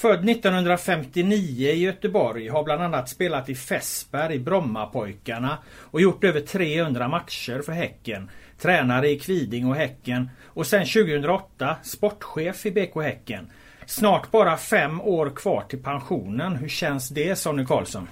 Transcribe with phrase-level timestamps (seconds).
[0.00, 7.08] Född 1959 i Göteborg, har bland annat spelat i Fässberg, Brommapojkarna och gjort över 300
[7.08, 8.30] matcher för Häcken.
[8.58, 13.50] Tränare i Kviding och Häcken och sen 2008 sportchef i BK Häcken.
[13.86, 16.56] Snart bara fem år kvar till pensionen.
[16.56, 18.08] Hur känns det Sonny Karlsson?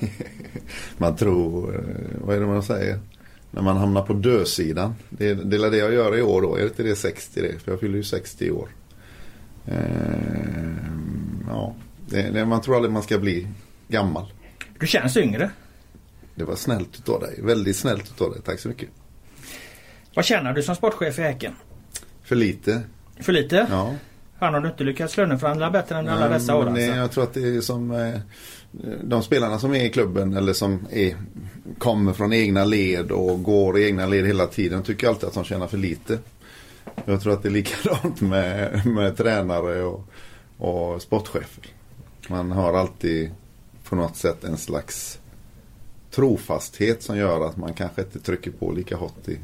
[0.96, 2.98] man tror, eh, vad är det man säger?
[3.50, 4.94] När man hamnar på dödsidan.
[5.08, 6.56] Det, det är det jag gör i år då.
[6.56, 7.58] Är det inte det 60 det?
[7.58, 8.68] För jag fyller ju 60 i år.
[9.70, 9.76] Eh,
[11.48, 11.74] ja,
[12.06, 13.46] det, man tror aldrig man ska bli
[13.88, 14.32] gammal.
[14.78, 15.50] Du känns yngre.
[16.34, 17.40] Det var snällt utav dig.
[17.42, 18.42] Väldigt snällt utav dig.
[18.42, 18.88] Tack så mycket.
[20.14, 21.52] Vad känner du som sportchef i Häcken?
[22.22, 22.82] För lite.
[23.20, 23.66] För lite?
[23.70, 23.94] Ja.
[24.38, 26.82] Han har du inte lyckats löneförhandla bättre än alla dessa år alltså.
[26.82, 28.20] Jag tror att det är som eh,
[29.02, 31.16] de spelarna som är i klubben eller som är,
[31.78, 35.44] kommer från egna led och går i egna led hela tiden tycker alltid att de
[35.44, 36.18] tjänar för lite.
[37.04, 40.04] Jag tror att det är likadant med, med tränare och,
[40.58, 41.64] och sportchefer.
[42.28, 43.30] Man har alltid
[43.84, 45.20] på något sätt en slags
[46.10, 49.38] trofasthet som gör att man kanske inte trycker på lika hårt i,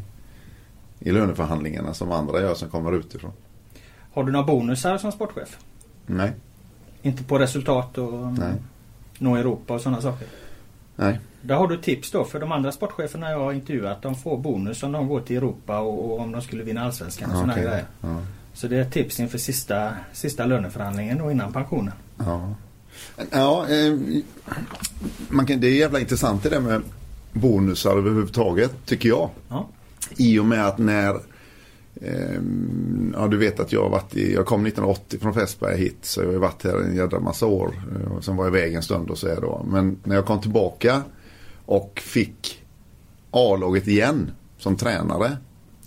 [0.98, 3.32] i löneförhandlingarna som andra gör som kommer utifrån.
[4.12, 5.58] Har du några bonusar som sportchef?
[6.06, 6.32] Nej.
[7.02, 8.54] Inte på resultat och Nej.
[9.18, 10.28] nå Europa och sådana saker?
[10.96, 11.20] Nej.
[11.42, 14.02] Där har du tips då för de andra sportcheferna jag har intervjuat.
[14.02, 17.30] De får bonus om de går till Europa och, och om de skulle vinna Allsvenskan
[17.30, 17.64] och sådana okay.
[17.64, 17.84] grejer.
[18.00, 18.22] Ja.
[18.54, 21.92] Så det är tips inför sista, sista löneförhandlingen och innan pensionen.
[22.18, 22.54] Ja,
[23.30, 23.98] ja eh,
[25.28, 26.82] man kan, det är jävla intressant det där med
[27.32, 29.30] bonusar överhuvudtaget tycker jag.
[29.48, 29.68] Ja.
[30.16, 31.20] I och med att när
[33.14, 36.22] Ja du vet att jag har varit i, jag kom 1980 från Fässberg hit så
[36.22, 37.74] jag har varit här en jädra massa år.
[37.94, 39.66] Eh, och sen var jag iväg en stund och så är då.
[39.68, 41.02] Men när jag kom tillbaka
[41.66, 42.64] och fick
[43.30, 45.36] A-laget igen som tränare.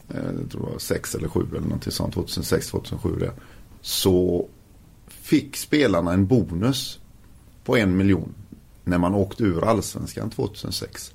[0.10, 3.32] Eh, jag tror det var 6 eller 7 eller någonting sånt, 2006-2007 det.
[3.82, 4.48] Så
[5.08, 7.00] fick spelarna en bonus
[7.64, 8.34] på en miljon
[8.84, 11.14] när man åkte ur allsvenskan 2006.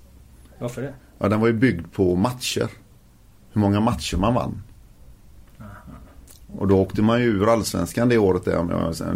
[0.58, 0.94] Varför det?
[1.18, 2.68] Ja, den var ju byggd på matcher.
[3.52, 4.62] Hur många matcher man vann.
[6.58, 8.44] Och då åkte man ju ur allsvenskan det året.
[8.44, 8.66] Där,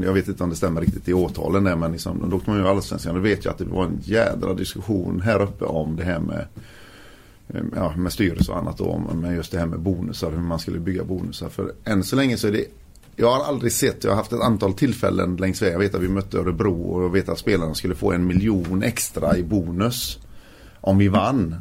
[0.04, 2.60] jag vet inte om det stämmer riktigt i årtalen där, men liksom, då åkte man
[2.60, 3.14] ur allsvenskan.
[3.14, 6.46] Då vet jag att det var en jädra diskussion här uppe om det här med
[7.48, 10.58] eh, ja, med styrelse och annat då, men just det här med bonusar, hur man
[10.58, 11.48] skulle bygga bonusar.
[11.48, 12.64] För än så länge så är det
[13.20, 15.72] jag har aldrig sett, jag har haft ett antal tillfällen längs vägen.
[15.72, 18.82] Jag vet att vi mötte Örebro och jag vet att spelarna skulle få en miljon
[18.82, 20.18] extra i bonus.
[20.80, 21.54] Om vi vann.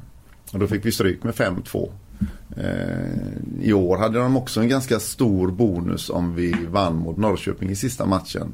[0.54, 1.90] Och då fick vi stryk med 5-2.
[2.58, 7.70] Eh, I år hade de också en ganska stor bonus om vi vann mot Norrköping
[7.70, 8.54] i sista matchen.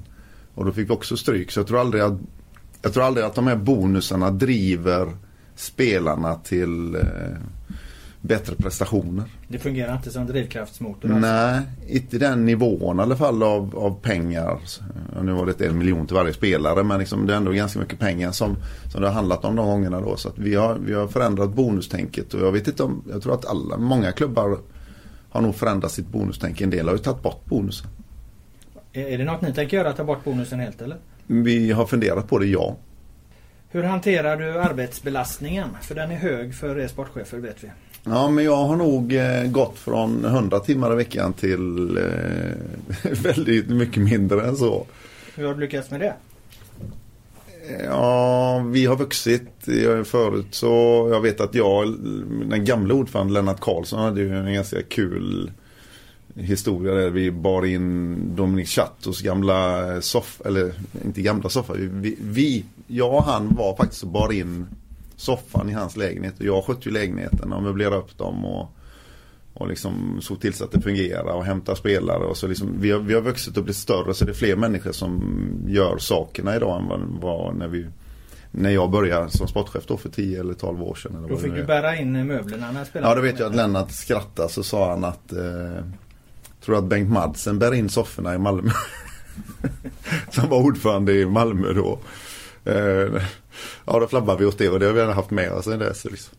[0.55, 1.51] Och då fick vi också stryk.
[1.51, 2.19] Så jag tror aldrig att,
[2.81, 5.17] jag tror aldrig att de här bonusarna driver
[5.55, 7.01] spelarna till eh,
[8.23, 9.23] bättre prestationer.
[9.47, 11.09] Det fungerar inte som drivkraftsmotor?
[11.09, 14.59] Nej, inte den nivån i alla fall av, av pengar.
[15.21, 17.99] Nu var det en miljon till varje spelare men liksom det är ändå ganska mycket
[17.99, 18.57] pengar som,
[18.91, 20.17] som det har handlat om de gångerna då.
[20.17, 23.45] Så vi, har, vi har förändrat bonustänket och jag vet inte om, jag tror att
[23.45, 24.57] alla, många klubbar
[25.29, 26.61] har nog förändrat sitt bonustänk.
[26.61, 27.87] En del har ju tagit bort bonusen.
[28.93, 30.97] Är det något ni tänker göra, ta bort bonusen helt eller?
[31.27, 32.75] Vi har funderat på det, ja.
[33.69, 35.69] Hur hanterar du arbetsbelastningen?
[35.81, 37.71] För den är hög för er sportchefer vet vi.
[38.05, 43.69] Ja, men jag har nog eh, gått från 100 timmar i veckan till eh, väldigt
[43.69, 44.85] mycket mindre än så.
[45.35, 46.13] Hur har du lyckats med det?
[47.83, 49.49] Ja, vi har vuxit.
[50.05, 51.95] Förut så, jag vet att jag,
[52.49, 55.51] den gamla ordföranden Lennart Karlsson hade ju en ganska kul
[56.35, 60.73] historia där vi bar in Dominic Chattos gamla soffa, eller
[61.05, 61.73] inte gamla soffa.
[61.73, 64.67] Vi, vi, jag och han var faktiskt och bar in
[65.23, 68.69] soffan i hans lägenhet och jag skötte ju lägenheten och möblerade upp dem och,
[69.53, 72.91] och liksom såg till så att det fungerar och hämtade spelare och så liksom, vi
[72.91, 75.23] har, vi har vuxit och blivit större så det är fler människor som
[75.67, 77.87] gör sakerna idag än vad det var när vi
[78.55, 81.15] när jag började som sportchef då för 10 eller 12 år sedan.
[81.17, 83.11] Eller då fick du bära in möblerna när spelade?
[83.11, 85.85] Ja, då vet jag att Lennart skrattade så sa han att eh,
[86.65, 88.71] Tror att Bengt Madsen bär in sofforna i Malmö.
[90.29, 91.99] Som var ordförande i Malmö då.
[92.71, 93.23] Eh,
[93.85, 95.79] ja, då flabbar vi åt det och det har vi redan haft med oss sen
[95.79, 96.05] dess.
[96.05, 96.37] Liksom.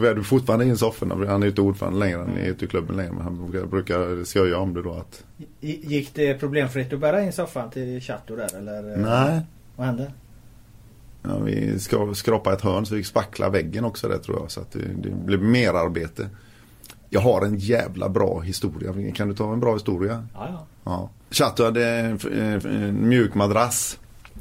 [0.00, 1.26] Vi hade fortfarande in sofforna.
[1.26, 3.12] Han är inte ordförande längre, han är inte i klubben längre.
[3.12, 4.92] Men han brukar skoja om det då.
[4.92, 5.24] Att...
[5.60, 8.96] Gick det problemfritt att bära in soffan till Chatto där eller?
[8.96, 9.40] Nej.
[9.76, 10.12] Vad hände?
[11.22, 11.78] Ja, vi
[12.14, 14.50] skrapade ett hörn så vi fick spackla väggen också där tror jag.
[14.50, 16.28] Så att det, det blev mer arbete.
[17.10, 19.12] Jag har en jävla bra historia.
[19.14, 20.26] Kan du ta en bra historia?
[20.34, 20.66] Ja, ja.
[20.84, 21.10] ja.
[21.30, 23.98] Chato hade en mjuk madrass.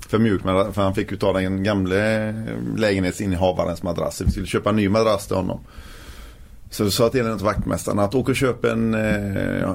[0.07, 2.33] För mjuk madrass, för han fick ju ta den gamle
[2.77, 4.21] lägenhetsinnehavarens madrass.
[4.21, 5.59] Vi skulle köpa en ny madrass till honom.
[6.69, 9.69] Så sa jag till en vaktmästaren att åka och köpa en eh,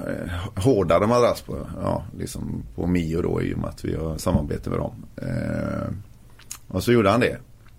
[0.54, 4.70] hårdare madrass på, ja, liksom på Mio då i och med att vi har samarbete
[4.70, 4.92] med dem.
[5.16, 5.88] Eh,
[6.68, 7.38] och så gjorde han det.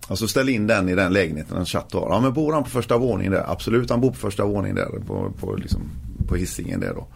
[0.09, 2.09] Och så ställde in den i den lägenheten en chatt har.
[2.09, 3.51] Ja men bor han på första våningen där?
[3.51, 4.85] Absolut han bor på första våningen där.
[5.07, 5.81] På, på, liksom,
[6.27, 7.07] på hissingen där då.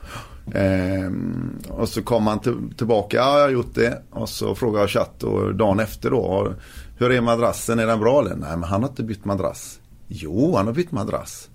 [0.51, 3.17] Ehm, och så kom han till, tillbaka.
[3.17, 4.01] Ja jag har gjort det.
[4.09, 6.53] Och så frågade jag chatt och dagen efter då.
[6.97, 7.79] Hur är madrassen?
[7.79, 8.35] Är den bra eller?
[8.35, 9.79] Nej men han har inte bytt madrass.
[10.07, 11.49] Jo han har bytt madrass.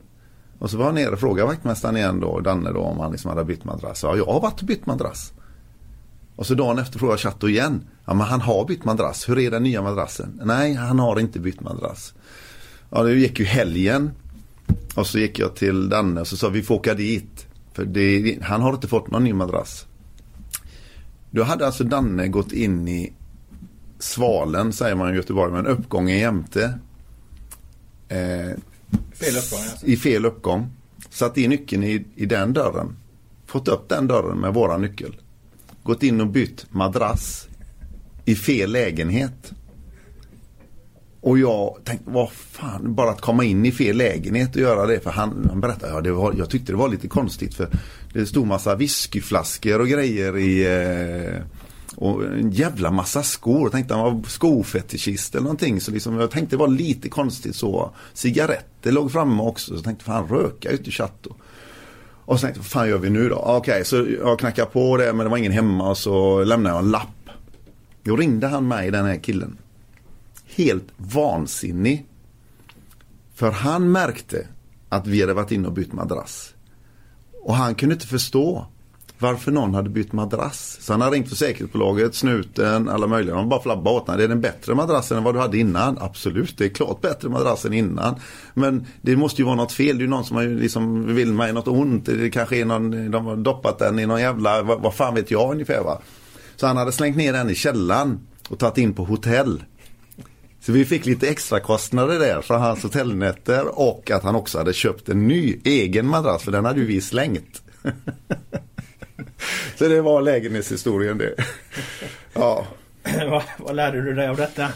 [0.58, 3.29] Och så var han nere och frågade vaktmästaren igen då, Danne då, om han liksom
[3.29, 4.02] hade bytt madrass.
[4.02, 5.32] Ja, jag har varit och bytt madrass.
[6.37, 7.85] Och så dagen efter frågade jag Chatto igen.
[8.05, 9.29] Ja, men han har bytt madrass.
[9.29, 10.40] Hur är den nya madrassen?
[10.44, 12.14] Nej, han har inte bytt madrass.
[12.90, 14.11] Ja, det gick ju helgen.
[14.94, 17.38] Och så gick jag till Danne och så sa vi får åka dit.
[17.79, 19.87] För det, han har inte fått någon ny madrass.
[21.31, 23.13] Då hade alltså Danne gått in i
[23.99, 26.79] Svalen, säger man i Göteborg, men uppgången jämte.
[28.09, 28.19] Eh,
[29.13, 29.87] fel uppgång alltså.
[29.87, 30.71] I fel uppgång.
[31.11, 32.97] Satt in nyckeln i, i den dörren.
[33.47, 35.17] Fått upp den dörren med våra nyckel
[35.89, 37.49] gått in och bytt madrass
[38.25, 39.53] i fel lägenhet.
[41.20, 45.00] Och jag tänkte, vad fan, bara att komma in i fel lägenhet och göra det.
[45.00, 47.69] För han, han berättade, ja, det var, jag tyckte det var lite konstigt för
[48.12, 51.43] det stod massa whiskyflaskor och grejer i eh,
[51.97, 53.62] och en jävla massa skor.
[53.62, 55.81] Jag tänkte han var skofetischist eller någonting.
[55.81, 57.91] Så liksom, jag tänkte det var lite konstigt så.
[58.14, 59.67] Cigaretter låg framme också.
[59.67, 61.32] Så jag tänkte fan röka ute i chatten.
[62.25, 63.37] Och så tänkte jag, vad fan gör vi nu då?
[63.37, 66.76] Okej, okay, så jag knackade på det men det var ingen hemma och så lämnade
[66.76, 67.31] jag en lapp.
[68.03, 69.56] Då ringde han mig, den här killen.
[70.59, 72.07] Helt vansinnig.
[73.35, 74.47] För han märkte
[74.89, 76.55] att vi hade varit inne och bytt madrass.
[77.43, 78.67] Och han kunde inte förstå
[79.19, 80.79] varför någon hade bytt madrass.
[80.81, 83.35] Så han har ringt försäkringsbolaget, snuten, alla möjliga.
[83.35, 84.19] De bara flabbade åt honom.
[84.19, 85.99] Det är den bättre madrassen än vad du hade innan.
[86.01, 88.15] Absolut, det är klart bättre madrass än innan.
[88.55, 89.99] Men det måste ju vara något fel.
[89.99, 92.07] Det är ju någon som har liksom vill mig något ont.
[92.07, 95.31] Det kanske är någon, de har doppat den i någon jävla, vad, vad fan vet
[95.31, 96.01] jag ungefär va.
[96.57, 99.63] Så han hade slängt ner den i källan och tagit in på hotell.
[100.69, 104.73] Så vi fick lite extra kostnader där för hans hotellnätter och att han också hade
[104.73, 107.62] köpt en ny egen madrass för den hade ju vi slängt.
[109.76, 111.35] Så det var lägenhetshistorien det.
[112.35, 112.67] Ja.
[113.31, 114.69] vad, vad lärde du dig av detta?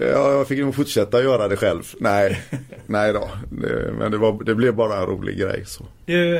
[0.00, 1.82] Ja, jag fick nog fortsätta göra det själv.
[2.00, 2.42] Nej,
[2.86, 3.30] nej då.
[3.50, 5.64] Det, men det, var, det blev bara en rolig grej.
[5.66, 5.84] Så.
[6.04, 6.38] Du,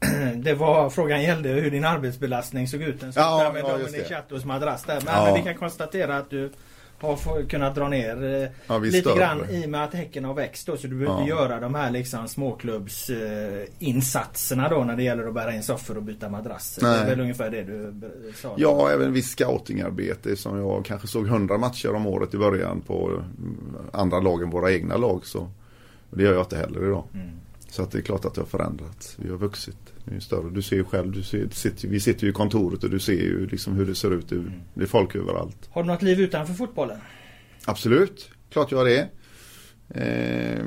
[0.34, 3.00] det var, frågan gällde hur din arbetsbelastning såg ut.
[3.00, 5.00] Den ja, med ja, Dominic Chattos madrass där.
[5.04, 5.24] Men, ja.
[5.24, 6.50] men vi kan konstatera att du
[7.00, 9.18] har kunnat dra ner eh, ja, lite större.
[9.18, 10.76] grann i och med att Häcken har växt då.
[10.76, 11.28] Så du behöver ja.
[11.28, 16.02] göra de här liksom småklubbsinsatserna eh, då när det gäller att bära in soffor och
[16.02, 16.82] byta madrasser.
[16.82, 16.98] Nej.
[16.98, 17.94] Det är väl ungefär det du
[18.34, 18.54] sa?
[18.56, 23.22] Ja, även viss scoutingarbete som jag kanske såg hundra matcher om året i början på
[23.92, 25.26] andra lag än våra egna lag.
[25.26, 25.48] Så
[26.10, 27.04] det gör jag inte heller idag.
[27.14, 27.30] Mm.
[27.68, 29.16] Så att det är klart att det har förändrats.
[29.18, 29.89] Vi har vuxit.
[30.20, 30.50] Större.
[30.50, 33.12] Du ser ju själv, du ser, sitter, vi sitter ju i kontoret och du ser
[33.12, 34.32] ju liksom hur det ser ut.
[34.32, 34.52] Mm.
[34.74, 35.68] Det är folk överallt.
[35.70, 36.98] Har du något liv utanför fotbollen?
[37.64, 39.08] Absolut, klart jag har det.
[39.88, 40.64] Eh,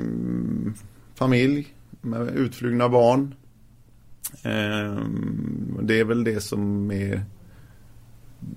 [1.14, 3.34] familj med utflugna barn.
[4.42, 5.04] Eh,
[5.82, 7.24] det är väl det som är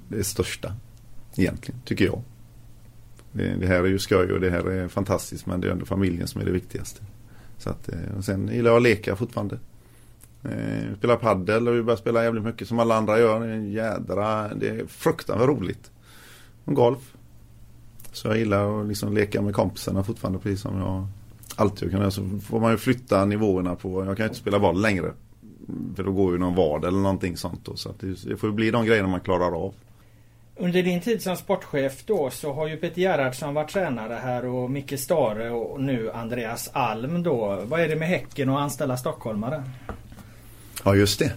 [0.08, 0.74] det största
[1.36, 2.22] egentligen, tycker jag.
[3.32, 5.86] Det, det här är ju skoj och det här är fantastiskt men det är ändå
[5.86, 7.04] familjen som är det viktigaste.
[7.58, 9.60] Så att, eh, och sen gillar jag att leka fortfarande.
[10.44, 13.40] Eh, spelar paddel och vi börjar spela jävligt mycket som alla andra gör.
[13.40, 15.92] Det är jädra, det är fruktansvärt roligt.
[16.66, 17.14] Och golf.
[18.12, 21.08] Så jag gillar att liksom leka med kompisarna fortfarande precis som jag
[21.56, 22.12] alltid kan göra.
[22.12, 25.12] Så får man ju flytta nivåerna på, jag kan ju inte spela boll längre.
[25.96, 27.76] För då går ju någon vad eller någonting sånt då.
[27.76, 29.74] Så det, det får ju bli de grejerna man klarar av.
[30.60, 34.72] Under din tid som sportchef då så har ju Peter Gerhardsson varit tränare här och
[34.72, 37.62] Micke Stare och nu Andreas Alm då.
[37.66, 39.64] Vad är det med Häcken och anställa stockholmare?
[40.84, 41.34] Ja just det.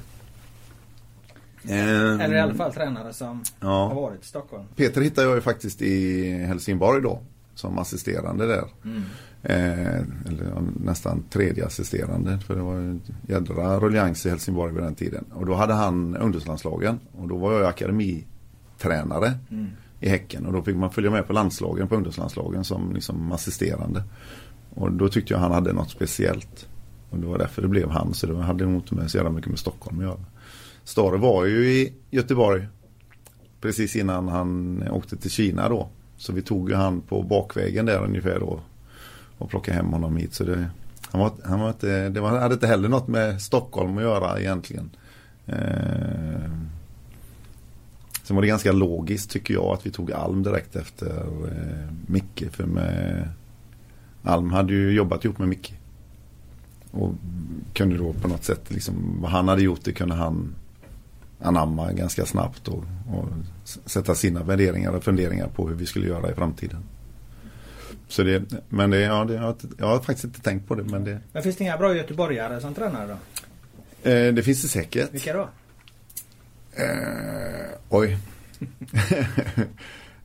[1.69, 3.89] Eller i alla fall tränare som ja.
[3.89, 4.65] har varit i Stockholm.
[4.77, 7.21] Peter hittade jag ju faktiskt i Helsingborg då.
[7.55, 8.65] Som assisterande där.
[8.85, 9.03] Mm.
[9.43, 12.39] Eh, eller nästan tredje assisterande.
[12.39, 15.25] För det var en jädra ruljans i Helsingborg vid den tiden.
[15.35, 16.99] Och då hade han ungdomslandslagen.
[17.13, 19.67] Och då var jag akademitränare mm.
[20.01, 20.47] i Häcken.
[20.47, 24.03] Och då fick man följa med på landslagen, på ungdomslandslagen som liksom assisterande.
[24.75, 26.69] Och då tyckte jag han hade något speciellt.
[27.11, 28.15] Och det var därför det blev han.
[28.15, 30.25] Så det hade nog inte med så jävla mycket med Stockholm att göra.
[30.85, 32.67] Stare var ju i Göteborg
[33.61, 35.89] precis innan han åkte till Kina då.
[36.17, 38.61] Så vi tog ju han på bakvägen där ungefär då
[39.39, 40.35] och plockade hem honom hit.
[40.35, 40.71] Så det,
[41.11, 44.41] han var, han var inte, det var, hade inte heller något med Stockholm att göra
[44.41, 44.91] egentligen.
[45.47, 46.51] Eh,
[48.23, 51.17] sen var det ganska logiskt tycker jag att vi tog Alm direkt efter
[51.49, 52.45] eh, Micke.
[52.51, 53.29] För med,
[54.23, 55.80] Alm hade ju jobbat ihop med Micke
[56.91, 57.15] och
[57.75, 60.55] kunde då på något sätt, liksom, vad han hade gjort det kunde han
[61.41, 63.29] anamma ganska snabbt och, och
[63.65, 66.83] sätta sina värderingar och funderingar på hur vi skulle göra i framtiden.
[68.09, 70.83] Så det, men det, ja, det, jag, jag har faktiskt inte tänkt på det.
[70.83, 74.11] Men, det, Men finns det inga bra göteborgare som tränare då?
[74.11, 75.15] eh, det finns det säkert.
[75.15, 75.49] Vilka då?
[76.73, 78.19] Eh, oj.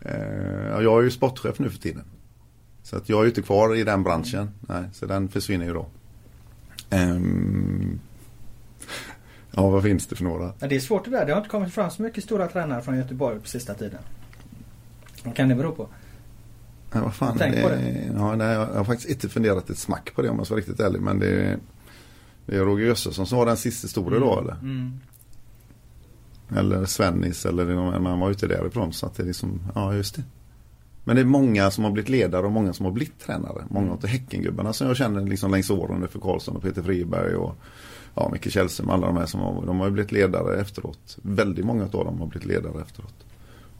[0.02, 2.04] eh, ja, jag är ju sportchef nu för tiden.
[2.84, 4.50] Så att jag är ju inte kvar i den branschen.
[4.60, 5.88] Nej, så den försvinner ju då.
[6.96, 8.00] Ehm,
[9.52, 10.54] ja, vad finns det för några?
[10.60, 11.26] Ja, det är svårt det där.
[11.26, 14.00] Det har inte kommit fram så mycket stora tränare från Göteborg på sista tiden.
[15.24, 15.88] Vad kan det bero på?
[16.92, 18.12] Ja, vad fan, Tänk det, på det.
[18.16, 20.60] Ja, nej, jag har faktiskt inte funderat ett smack på det om jag ska vara
[20.60, 21.02] riktigt ärlig.
[21.02, 21.60] Men det,
[22.46, 24.54] det är Roger Jössesson som var den sista stora då eller?
[24.54, 25.00] Mm.
[26.56, 28.94] Eller Svennis eller man var ute därifrån.
[28.94, 30.24] Så att det är liksom, ja just det.
[31.08, 33.64] Men det är många som har blivit ledare och många som har blivit tränare.
[33.70, 37.56] Många av Häckengubbarna som jag känner liksom längs åren för Karlsson och Peter Friberg och
[38.16, 38.90] ja, Micke Källström.
[38.90, 41.18] Alla de här som har, de har blivit ledare efteråt.
[41.22, 43.26] Väldigt många av dem har blivit ledare efteråt.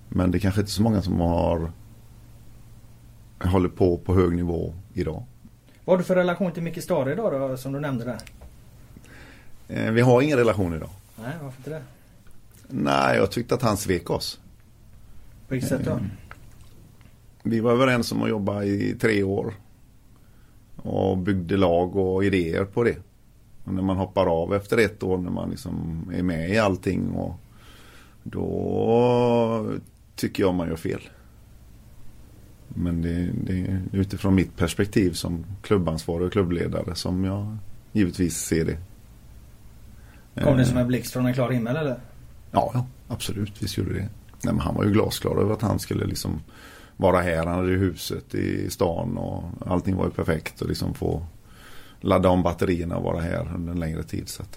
[0.10, 1.72] Men det är kanske inte så många som har
[3.40, 5.24] håller på på hög nivå idag.
[5.86, 8.20] Vad har du för relation till Micke Stare idag då, som du nämnde där?
[9.68, 10.90] Eh, vi har ingen relation idag.
[11.16, 11.82] Nej, varför inte det?
[12.68, 14.40] Nej, jag tyckte att han svek oss.
[15.48, 15.92] På vilket sätt då?
[15.92, 16.06] Mm.
[17.48, 19.54] Vi var överens om att jobba i tre år.
[20.76, 22.98] Och byggde lag och idéer på det.
[23.64, 27.12] Och när man hoppar av efter ett år när man liksom är med i allting
[27.12, 27.36] och
[28.24, 29.76] då
[30.16, 31.02] tycker jag man gör fel.
[32.68, 37.58] Men det, det är utifrån mitt perspektiv som klubbansvarig och klubbledare som jag
[37.92, 38.78] givetvis ser det.
[40.44, 42.00] Kom det Eh, som en blixt från en klar himmel eller?
[42.52, 43.64] Ja, ja absolut.
[43.64, 44.10] Visst gjorde det.
[44.44, 46.42] Nej, men han var ju glasklar över att han skulle liksom
[46.98, 47.46] vara här.
[47.46, 51.26] Han hade huset i stan och allting var ju perfekt och liksom få
[52.02, 54.30] ladda om batterierna och vara här under en längre tid.
[54.30, 54.52] Så att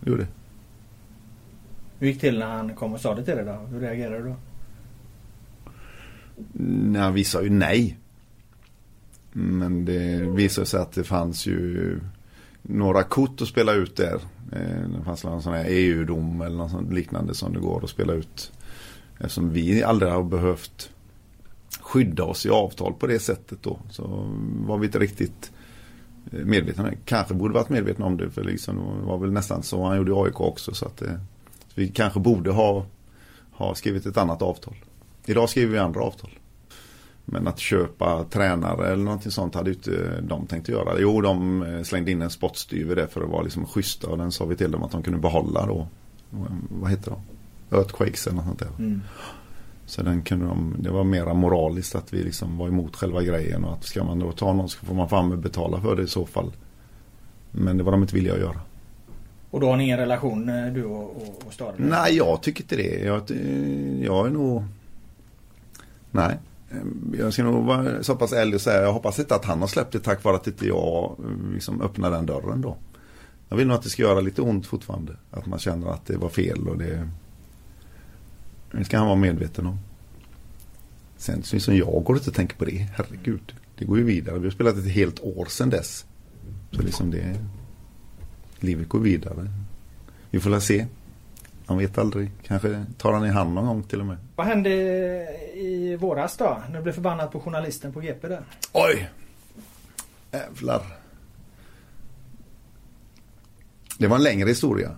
[0.00, 0.26] det gjorde.
[1.98, 3.52] Hur gick det till när han kom och sa det till dig då?
[3.52, 4.36] Hur reagerade du då?
[6.62, 7.98] Nej, vi sa ju nej.
[9.32, 12.00] Men det visade sig att det fanns ju
[12.62, 14.14] några kort att spela ut där.
[14.52, 18.12] Eh, Det fanns någon sån här EU-dom eller något liknande som det går att spela
[18.12, 18.52] ut.
[19.18, 20.90] Eftersom vi aldrig har behövt
[21.94, 23.78] skydda oss i avtal på det sättet då.
[23.90, 24.02] Så
[24.66, 25.52] var vi inte riktigt
[26.32, 26.90] eh, medvetna.
[27.04, 30.10] Kanske borde varit medvetna om det för liksom det var väl nästan så han gjorde
[30.10, 30.74] i AIK också.
[30.74, 31.20] Så att det,
[31.74, 32.86] vi kanske borde ha,
[33.52, 34.74] ha skrivit ett annat avtal.
[35.26, 36.30] Idag skriver vi andra avtal.
[37.24, 40.98] Men att köpa tränare eller någonting sånt hade ju inte de tänkt göra.
[40.98, 44.32] Jo, de eh, slängde in en spottstyver där för att vara liksom schyssta och den
[44.32, 45.88] sa vi till dem att de kunde behålla då.
[46.68, 47.20] Vad heter de?
[47.76, 48.84] Earthquakes eller något sånt där.
[48.84, 49.00] Mm.
[49.94, 53.64] Så den kunde de, det var mera moraliskt att vi liksom var emot själva grejen
[53.64, 56.06] och att ska man då ta någon så får man fan betala för det i
[56.06, 56.52] så fall.
[57.50, 58.60] Men det var de inte villiga att göra.
[59.50, 61.74] Och då har ni ingen relation eh, du och, och, och?
[61.76, 63.04] Nej, jag tycker inte det.
[63.04, 64.64] Jag, eh, jag är nog...
[66.10, 66.36] Nej.
[66.70, 69.60] Eh, Jag ska nog vara så pass ärlig och säga jag hoppas inte att han
[69.60, 71.16] har släppt det tack vare att inte jag
[71.52, 72.76] liksom öppnar den dörren då.
[73.48, 75.16] Jag vill nog att det ska göra lite ont fortfarande.
[75.30, 77.08] Att man känner att det var fel och det...
[78.78, 79.78] Det ska han vara medveten om.
[81.16, 82.88] Sen som jag går inte att tänka på det.
[82.94, 83.54] Herregud.
[83.78, 84.38] Det går ju vidare.
[84.38, 86.06] Vi har spelat ett helt år sedan dess.
[86.70, 87.38] Så liksom det...
[88.58, 89.50] Livet går vidare.
[90.30, 90.86] Vi får väl se.
[91.66, 92.30] Man vet aldrig.
[92.42, 94.16] Kanske tar han i hand någon gång till och med.
[94.36, 94.70] Vad hände
[95.54, 96.62] i våras då?
[96.68, 98.44] När du blev förbannad på journalisten på GP där?
[98.72, 99.10] Oj!
[100.32, 100.82] Jävlar.
[103.98, 104.96] Det var en längre historia.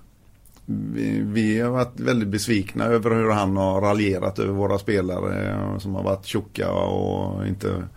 [0.66, 5.78] Vi, vi har varit väldigt besvikna över hur han har raljerat över våra spelare eh,
[5.78, 7.88] som har varit tjocka och inte...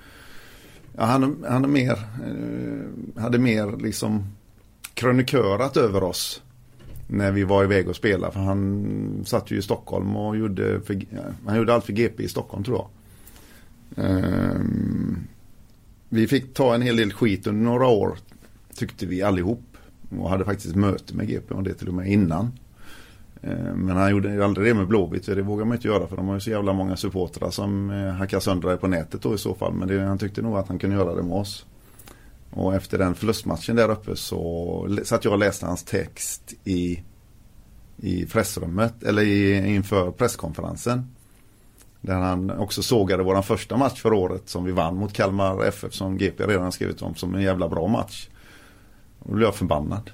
[0.98, 4.24] Ja, han, han är mer, eh, hade mer liksom
[4.94, 6.42] krönikörat över oss
[7.08, 8.34] när vi var iväg och spelade.
[8.34, 11.02] För han satt ju i Stockholm och gjorde, för,
[11.46, 12.90] han gjorde allt för GP i Stockholm tror jag.
[14.06, 15.28] Ehm,
[16.10, 18.18] vi fick ta en hel del skit under några år
[18.76, 19.69] tyckte vi allihop.
[20.18, 22.52] Och hade faktiskt möte med GP och det till och med innan.
[23.42, 26.08] Eh, men han gjorde ju aldrig det med Blåvitt för det vågar man inte göra
[26.08, 29.22] för de har ju så jävla många supportrar som eh, hackar sönder det på nätet
[29.22, 29.74] då i så fall.
[29.74, 31.66] Men det, han tyckte nog att han kunde göra det med oss.
[32.52, 37.04] Och efter den förlustmatchen där uppe så satt jag och läste hans text i,
[37.98, 41.16] i pressrummet eller i, inför presskonferensen.
[42.02, 45.94] Där han också sågade våran första match för året som vi vann mot Kalmar FF
[45.94, 48.30] som GP redan skrivit om som en jävla bra match.
[49.20, 50.12] Och då blev jag förbannad.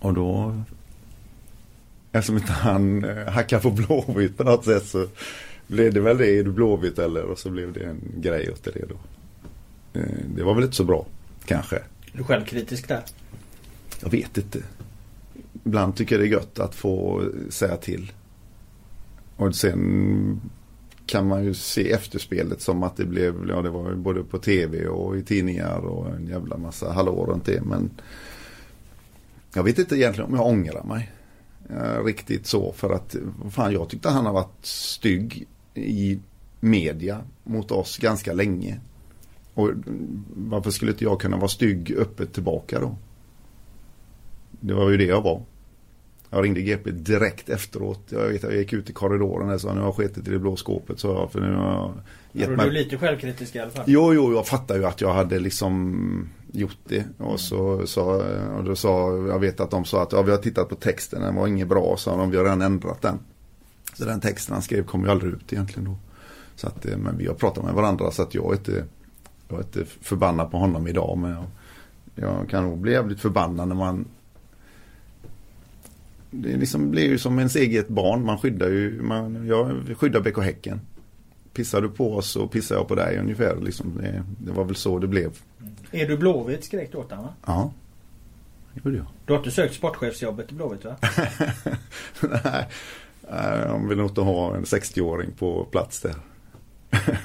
[0.00, 0.54] Och då
[2.12, 5.06] Eftersom inte han eh, hackar på Blåvitt på något sätt så
[5.66, 7.22] blev det väl det, är du Blåvitt eller?
[7.24, 8.94] Och så blev det en grej åt det då.
[10.00, 10.06] Eh,
[10.36, 11.06] Det var väl inte så bra,
[11.44, 11.76] kanske.
[11.76, 11.82] Är
[12.18, 13.02] du självkritisk där?
[14.00, 14.58] Jag vet inte.
[15.64, 18.12] Ibland tycker jag det är gött att få säga till.
[19.36, 20.40] Och sen
[21.06, 24.38] kan man ju se efterspelet som att det blev, ja det var ju både på
[24.38, 27.62] tv och i tidningar och en jävla massa hallå runt det.
[27.62, 27.90] Men
[29.54, 31.10] jag vet inte egentligen om jag ångrar mig.
[31.70, 33.16] Eh, riktigt så för att
[33.50, 36.18] fan jag tyckte han har varit stygg i
[36.60, 38.80] media mot oss ganska länge.
[39.54, 42.96] Och mm, varför skulle inte jag kunna vara stygg öppet tillbaka då?
[44.60, 45.42] Det var ju det jag var.
[46.34, 48.00] Jag ringde GP direkt efteråt.
[48.08, 50.38] Jag, vet, jag gick ut i korridoren och sa nu har jag skitit i det
[50.38, 51.00] blå skåpet.
[51.00, 51.94] Så jag, för nu har jag
[52.32, 52.56] gett mig...
[52.56, 53.84] Du är lite självkritisk i alla fall.
[53.86, 57.04] Jo, jo, jag fattar ju att jag hade liksom gjort det.
[57.18, 58.24] Och så sa,
[58.58, 61.22] och då sa, jag vet att de sa att ja, vi har tittat på texten,
[61.22, 63.18] den var inget bra, sa de, vi har redan ändrat den.
[63.94, 65.96] Så den texten han skrev kom ju aldrig ut egentligen då.
[66.56, 68.84] Så att, eh, men vi har pratat med varandra så att jag är inte,
[69.48, 71.18] jag är inte förbannad på honom idag.
[71.18, 71.44] Men jag,
[72.14, 74.04] jag kan nog bli jävligt förbannad när man
[76.34, 78.24] det liksom blir ju som ens eget barn.
[78.24, 80.80] Man skyddar ju, man, jag skyddar BK Häcken.
[81.52, 83.56] Pissar du på oss så pissar jag på dig ungefär.
[83.60, 83.98] Liksom.
[84.00, 85.32] Det, det var väl så det blev.
[85.90, 87.72] Är du Blåvitt skrek du åt honom Ja.
[88.74, 89.06] Det gjorde jag.
[89.26, 90.96] Du har inte sökt sportchefsjobbet i Blåvitt va?
[92.44, 92.68] Nej.
[93.66, 96.14] De vill nog inte ha en 60-åring på plats där.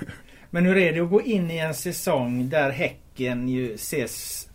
[0.49, 4.46] Men hur är det att gå in i en säsong där Häcken ju ses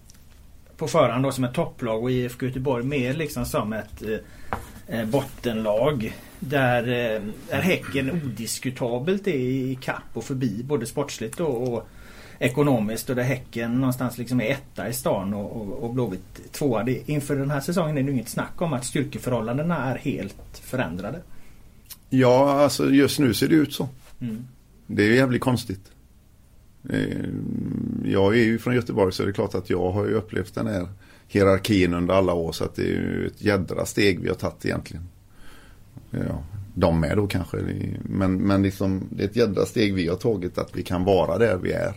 [0.77, 5.07] på förhand då som ett topplag och IFK Göteborg mer liksom som ett eh, eh
[5.07, 6.17] bottenlag.
[6.39, 7.23] Där eh,
[7.57, 11.89] är Häcken odiskutabelt är i kapp och förbi både sportsligt och, och
[12.39, 16.83] ekonomiskt och där Häcken någonstans liksom är etta i stan och, och, och Blåvitt tvåa.
[16.83, 21.21] Det, inför den här säsongen är det inget snack om att styrkeförhållandena är helt förändrade.
[22.11, 23.89] Ja, alltså just nu ser det ut så.
[24.21, 24.47] Mm.
[24.87, 25.93] Det är jävligt konstigt.
[26.89, 27.29] Eh,
[28.05, 30.67] jag är ju från Göteborg så det är klart att jag har ju upplevt den
[30.67, 30.89] här
[31.29, 34.65] hierarkin under alla år så att det är ju ett jädra steg vi har tagit
[34.65, 35.09] egentligen.
[36.11, 37.59] Ja, de med då kanske.
[38.03, 41.39] Men, men liksom, det är ett jädra steg vi har tagit att vi kan vara
[41.39, 41.95] där vi är.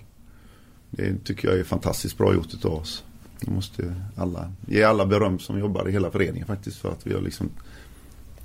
[0.90, 3.04] Det tycker jag är fantastiskt bra gjort av oss.
[3.40, 7.14] Jag måste alla, ge alla beröm som jobbar i hela föreningen faktiskt för att vi
[7.14, 7.50] har liksom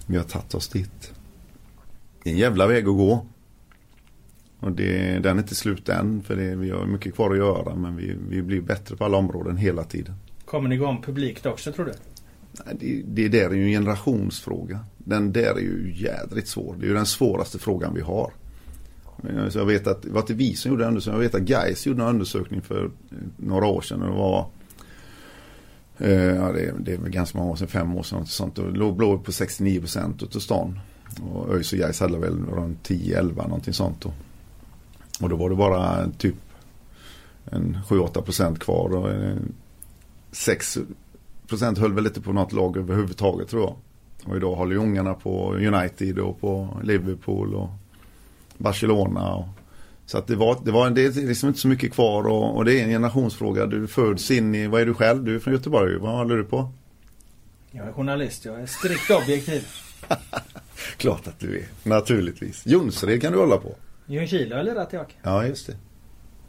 [0.06, 1.12] vi har tagit oss dit.
[2.22, 3.26] Det är en jävla väg att gå.
[4.60, 7.74] Och det, den är inte slut än för det, vi har mycket kvar att göra
[7.74, 10.14] men vi, vi blir bättre på alla områden hela tiden.
[10.44, 11.92] Kommer ni gå om publikt också tror du?
[12.74, 14.80] Det, det där är ju en generationsfråga.
[14.98, 16.76] Den där är ju jädrigt svår.
[16.78, 18.32] Det är ju den svåraste frågan vi har.
[19.48, 21.22] Så jag vet att, det var inte vi som gjorde undersökningen.
[21.22, 22.90] Jag vet att Gais gjorde en undersökning för
[23.36, 24.02] några år sedan.
[24.02, 24.46] Och det var
[25.98, 28.18] eh, Ja, det, det är väl ganska många år sedan, fem år sedan.
[28.18, 28.54] Något sånt.
[28.54, 30.80] Då låg Blå på 69 procent utav stan.
[31.32, 34.00] Och ÖIS och Gais hade väl runt 10-11 någonting sånt.
[34.00, 34.12] Då.
[35.20, 36.34] Och då var det bara typ
[37.44, 38.94] en 7-8 procent kvar.
[38.94, 39.10] Och
[40.32, 40.78] 6
[41.46, 43.76] procent höll väl lite på något lag överhuvudtaget tror jag.
[44.24, 47.68] Och idag håller ju ungarna på United och på Liverpool och
[48.58, 49.34] Barcelona.
[49.34, 49.48] Och,
[50.06, 52.64] så att det var, det var det är liksom inte så mycket kvar och, och,
[52.64, 53.66] det är en generationsfråga.
[53.66, 55.24] Du föds in i, vad är du själv?
[55.24, 56.72] Du är från Göteborg, vad håller du på?
[57.70, 59.66] Jag är journalist, jag är strikt objektiv.
[60.96, 62.66] Klart att du är, naturligtvis.
[62.66, 63.74] Jonsered kan du hålla på.
[64.10, 65.16] Ljungskile eller Ratiak?
[65.22, 65.76] Ja, just det.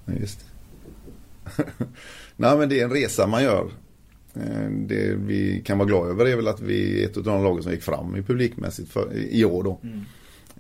[0.06, 0.46] Ja, just det.
[2.36, 3.72] Nej, men det är en resa man gör.
[4.34, 7.44] Eh, det vi kan vara glada över är väl att vi är ett av de
[7.44, 9.80] lagen som gick fram i publikmässigt för, i år då.
[9.84, 10.02] Mm.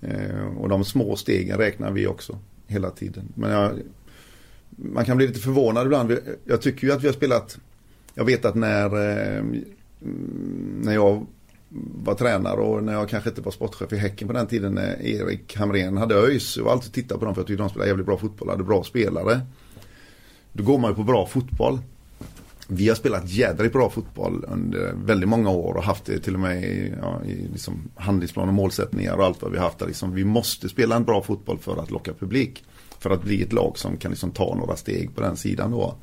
[0.01, 2.37] Eh, och de små stegen räknar vi också
[2.67, 3.33] hela tiden.
[3.35, 3.71] Men jag,
[4.69, 6.17] man kan bli lite förvånad ibland.
[6.45, 7.59] Jag tycker ju att vi har spelat
[8.13, 9.43] Jag vet att när eh,
[10.81, 11.25] När jag
[12.03, 15.01] var tränare och när jag kanske inte var sportchef i Häcken på den tiden när
[15.01, 16.57] Erik Hamrén hade ÖIS.
[16.57, 18.63] Jag var alltid tittat på dem för jag tyckte de spelade jävligt bra fotboll, hade
[18.63, 19.41] bra spelare.
[20.53, 21.79] Då går man ju på bra fotboll.
[22.67, 26.39] Vi har spelat jädrigt bra fotboll under väldigt många år och haft det till och
[26.39, 29.79] med i, ja, i liksom handlingsplan och målsättningar och allt vad vi har haft.
[29.79, 29.87] Där.
[29.87, 32.63] Liksom, vi måste spela en bra fotboll för att locka publik.
[32.99, 35.95] För att bli ett lag som kan liksom ta några steg på den sidan då.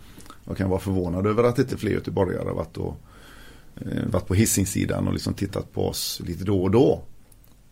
[0.44, 2.96] Jag kan vara förvånad över att inte fler göteborgare varit, och,
[3.86, 7.02] Eh, varit på hissingsidan och liksom tittat på oss lite då och då.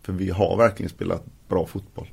[0.03, 2.09] För vi har verkligen spelat bra fotboll.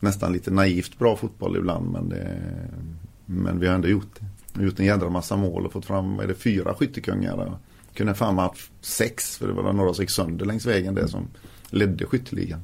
[0.00, 2.38] Nästan lite naivt bra fotboll ibland men, det,
[3.26, 4.20] men vi har ändå gjort
[4.52, 7.58] det har gjort en jädra massa mål och fått fram, är det fyra skyttekungar?
[7.94, 11.08] Kunde fan ha haft sex för det var några som gick sönder längs vägen det
[11.08, 11.28] som
[11.70, 12.62] ledde skytteligan.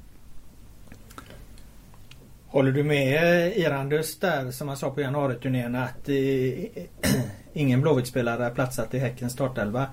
[2.47, 6.15] Håller du med eh, Irandus där som han sa på januariturnén att eh,
[7.53, 9.87] ingen Blåvitt-spelare platsat i Häckens startelva?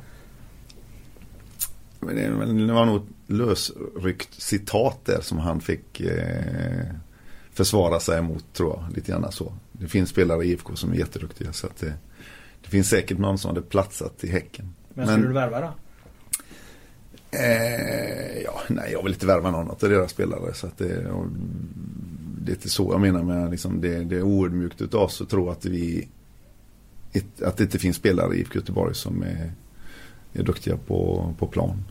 [2.08, 6.86] Det var nog ett lösryckt citat där som han fick eh,
[7.52, 8.96] försvara sig emot tror jag.
[8.96, 11.54] Lite grann så det finns spelare i IFK som är jätteduktiga.
[11.54, 11.94] Så det,
[12.62, 14.74] Det finns säkert någon som hade platsat i Häcken.
[14.94, 15.74] Men skulle du värva då?
[17.38, 20.54] Eh, ja, nej, jag vill inte värva någon av deras spelare.
[20.54, 21.26] Så det, och,
[22.42, 25.30] det är inte så jag menar med liksom det, det är oödmjukt utav oss att
[25.30, 26.08] tro att vi
[27.44, 29.52] att det inte finns spelare i IFK Göteborg som är,
[30.34, 31.84] är duktiga på, på plan.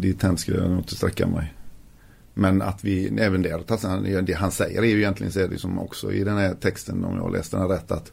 [0.00, 1.54] Dithän skulle jag nog inte sträcka mig.
[2.34, 5.78] Men att vi även där, det han säger är ju egentligen så är det som
[5.78, 8.12] också i den här texten om jag läste den rätt att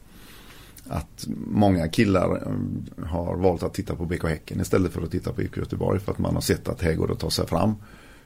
[0.88, 5.32] att många killar eh, har valt att titta på BK Häcken istället för att titta
[5.32, 7.46] på IFK Göteborg för att man har sett att här går det att ta sig
[7.46, 7.74] fram.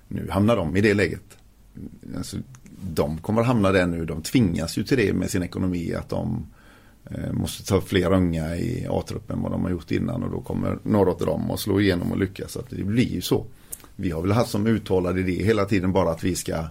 [0.09, 1.39] Nu hamnar de i det läget.
[2.17, 2.37] Alltså,
[2.95, 4.05] de kommer hamna där nu.
[4.05, 6.62] De tvingas ju till det med sin ekonomi att de eh,
[7.33, 10.79] måste ta fler unga i A-truppen än vad de har gjort innan och då kommer
[10.83, 12.53] några av dem att slå igenom och lyckas.
[12.53, 13.47] Så att det blir ju så.
[13.97, 16.65] Vi har väl haft som uttalad idé hela tiden bara att vi ska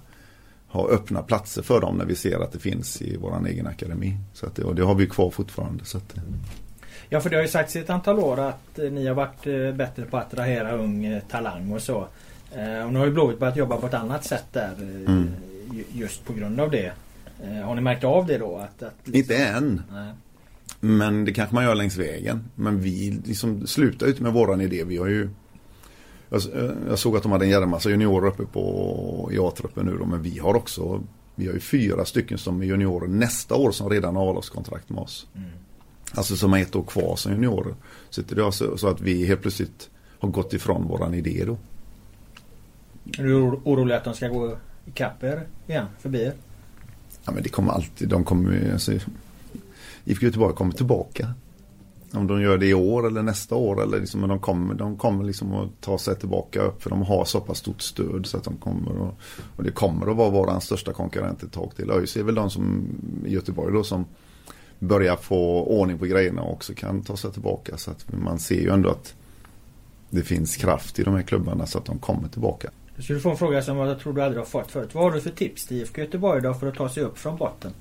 [0.67, 4.17] ha öppna platser för dem när vi ser att det finns i vår egen akademi.
[4.33, 5.85] Så att det, och det har vi kvar fortfarande.
[5.85, 6.15] Så att,
[7.13, 9.47] Ja för det har ju sagts i ett antal år att eh, ni har varit
[9.47, 12.07] eh, bättre på att attrahera ung eh, talang och så.
[12.85, 15.29] Och nu har ju Blåvitt börjat jobba på ett annat sätt där mm.
[15.91, 16.91] just på grund av det.
[17.63, 18.57] Har ni märkt av det då?
[18.57, 19.15] Att, att liksom...
[19.15, 19.81] Inte än.
[19.91, 20.13] Nej.
[20.79, 22.43] Men det kanske man gör längs vägen.
[22.55, 24.83] Men vi liksom slutar inte med våran idé.
[24.83, 25.29] Vi har ju
[26.29, 26.41] jag,
[26.89, 30.05] jag såg att de hade en jävla massa juniorer uppe på i A-truppen nu då,
[30.05, 31.03] men vi har också
[31.35, 34.99] vi har ju fyra stycken som är juniorer nästa år som redan har avlagskontrakt med
[34.99, 35.27] oss.
[35.35, 35.49] Mm.
[36.13, 37.75] Alltså som har ett år kvar som juniorer.
[38.09, 41.57] Så det är alltså så att vi helt plötsligt har gått ifrån våran idé då.
[43.17, 46.33] Är du orolig att de ska gå ikapp er igen, förbi er?
[47.25, 48.91] Ja men det kommer alltid, de kommer alltså,
[50.05, 51.33] IFK Göteborg kommer tillbaka.
[52.13, 55.23] Om de gör det i år eller nästa år eller liksom, de kommer, de kommer
[55.23, 58.43] liksom att ta sig tillbaka upp för de har så pass stort stöd så att
[58.43, 59.13] de kommer och,
[59.55, 61.91] och det kommer att vara vår största konkurrent ett tag till.
[61.91, 62.85] ÖIS är väl de som
[63.25, 64.05] i Göteborg då som
[64.79, 68.61] börjar få ordning på grejerna och också kan ta sig tillbaka så att man ser
[68.61, 69.15] ju ändå att
[70.09, 72.69] det finns kraft i de här klubbarna så att de kommer tillbaka.
[72.95, 74.89] Du skulle få en fråga som jag tror du aldrig har fått förut.
[74.93, 77.37] Vad har du för tips till IFK Göteborg då för att ta sig upp från
[77.37, 77.73] botten?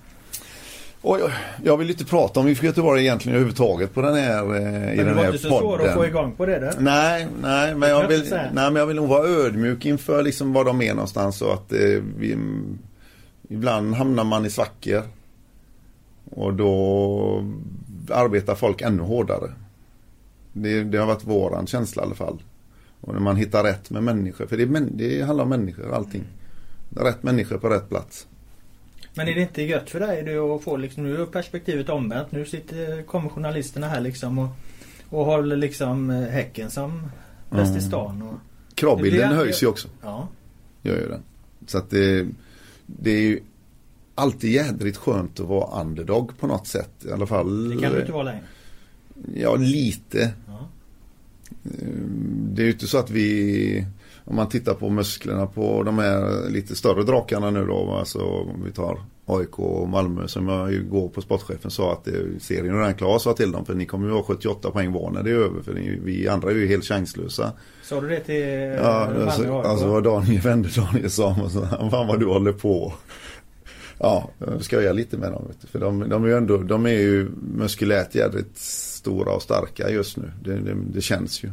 [1.02, 1.18] Och
[1.64, 4.96] jag, vill inte prata om IFK Göteborg egentligen överhuvudtaget på den här eh, men i
[4.96, 5.06] den här podden.
[5.06, 6.74] Men det var inte så svårt att få igång på det där.
[6.78, 10.64] Nej, nej men, jag vill, nej men jag vill nog vara ödmjuk inför liksom var
[10.64, 12.36] de är någonstans och att eh, vi,
[13.48, 15.02] ibland hamnar man i svackor.
[16.30, 17.44] Och då
[18.10, 19.52] arbetar folk ännu hårdare.
[20.52, 22.42] Det, det har varit våran känsla i alla fall.
[23.00, 26.24] Och när man hittar rätt med människor, för det, det handlar om människor allting.
[26.96, 28.26] Rätt människor på rätt plats.
[29.14, 32.32] Men är det inte gött för dig du att få liksom, nu är perspektivet omvänt.
[32.32, 34.48] Nu sitter, kommer journalisterna här liksom och,
[35.08, 37.10] och håller liksom eh, Häcken som
[37.50, 37.80] bäst i mm.
[37.80, 38.22] stan.
[38.22, 38.34] Och,
[38.74, 39.88] Kravbilden höjs ju också.
[40.02, 40.28] Ja.
[40.82, 41.22] Gör ju den.
[41.66, 42.26] Så att det,
[42.86, 43.40] det är ju
[44.14, 46.90] alltid jädrigt skönt att vara underdog på något sätt.
[47.08, 47.70] I alla fall.
[47.70, 48.42] Det kan du inte vara längre.
[49.34, 50.32] Ja, lite.
[50.46, 50.68] Ja.
[51.62, 53.86] Det är ju inte så att vi
[54.24, 57.96] om man tittar på musklerna på de här lite större drakarna nu då.
[57.98, 62.08] Alltså om vi tar AIK och Malmö som jag igår på sportchefen sa att
[62.40, 63.64] serien är redan klar sa till dem.
[63.64, 65.62] För ni kommer ju ha 78 poäng var när det är över.
[65.62, 65.72] För
[66.04, 67.52] vi andra är ju helt chanslösa.
[67.82, 68.44] Sa du det till
[68.84, 69.66] ja, Malmö alltså, och?
[69.66, 71.34] Alltså vad Daniel vände Daniel sa.
[71.90, 72.92] Fan vad du håller på.
[74.02, 75.48] Ja, jag skojar lite med dem.
[75.70, 80.16] För de, de är ju ändå, de är ju muskulärt jädrigt stora och starka just
[80.16, 80.32] nu.
[80.42, 81.50] Det, det, det känns ju.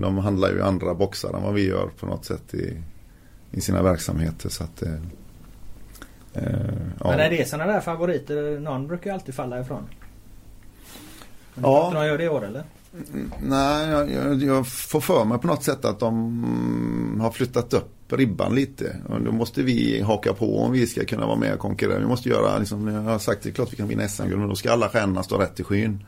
[0.00, 2.82] De handlar ju andra boxar än vad vi gör på något sätt i,
[3.50, 4.48] i sina verksamheter.
[4.48, 4.92] Så att, eh,
[6.32, 6.52] eh
[7.00, 7.10] ja.
[7.10, 8.60] Men är det sådana där favoriter?
[8.60, 9.82] Någon brukar ju alltid falla ifrån.
[11.54, 11.86] Men ja.
[11.86, 12.64] Inte de gör det i år eller?
[13.12, 17.74] Mm, nej, jag, jag, jag, får för mig på något sätt att de har flyttat
[17.74, 18.96] upp ribban lite.
[19.08, 21.98] Och då måste vi haka på om vi ska kunna vara med och konkurrera.
[21.98, 24.48] Vi måste göra, liksom, jag har sagt det är klart vi kan vinna SM-guld men
[24.48, 26.04] då ska alla stjärnorna stå rätt i skyn.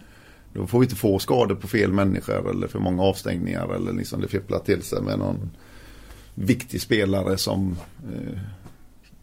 [0.53, 4.21] Då får vi inte få skador på fel människor eller för många avstängningar eller liksom
[4.21, 5.51] det fipplar till sig med någon
[6.35, 7.77] viktig spelare som
[8.13, 8.39] eh,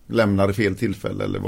[0.08, 1.42] lämnar i fel tillfälle eller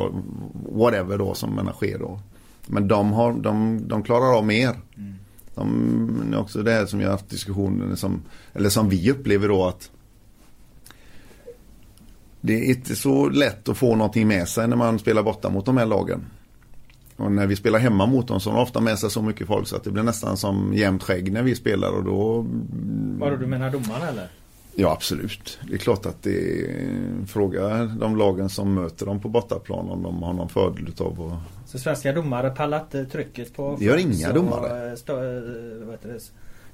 [0.72, 2.20] whatever då som sker då.
[2.68, 4.76] Men de, har, de, de klarar av mer.
[4.98, 5.16] Mm.
[5.56, 8.22] De, är också det som jag har haft diskussioner som,
[8.54, 9.92] eller som vi upplever då att
[12.46, 15.66] det är inte så lätt att få någonting med sig när man spelar borta mot
[15.66, 16.26] de här lagen.
[17.18, 19.48] Och när vi spelar hemma mot dem så har de ofta med sig så mycket
[19.48, 22.46] folk så att det blir nästan som jämnt skägg när vi spelar och då...
[23.20, 24.28] Vadå du menar domarna eller?
[24.76, 25.60] Ja absolut.
[25.68, 30.04] Det är klart att det är fråga de lagen som möter dem på bortaplan om
[30.04, 31.70] de har någon fördel utav att...
[31.70, 33.76] Så svenska domare pallar inte trycket på...
[33.80, 34.98] Det gör inga domare.
[34.98, 36.20] Sta, vad heter det?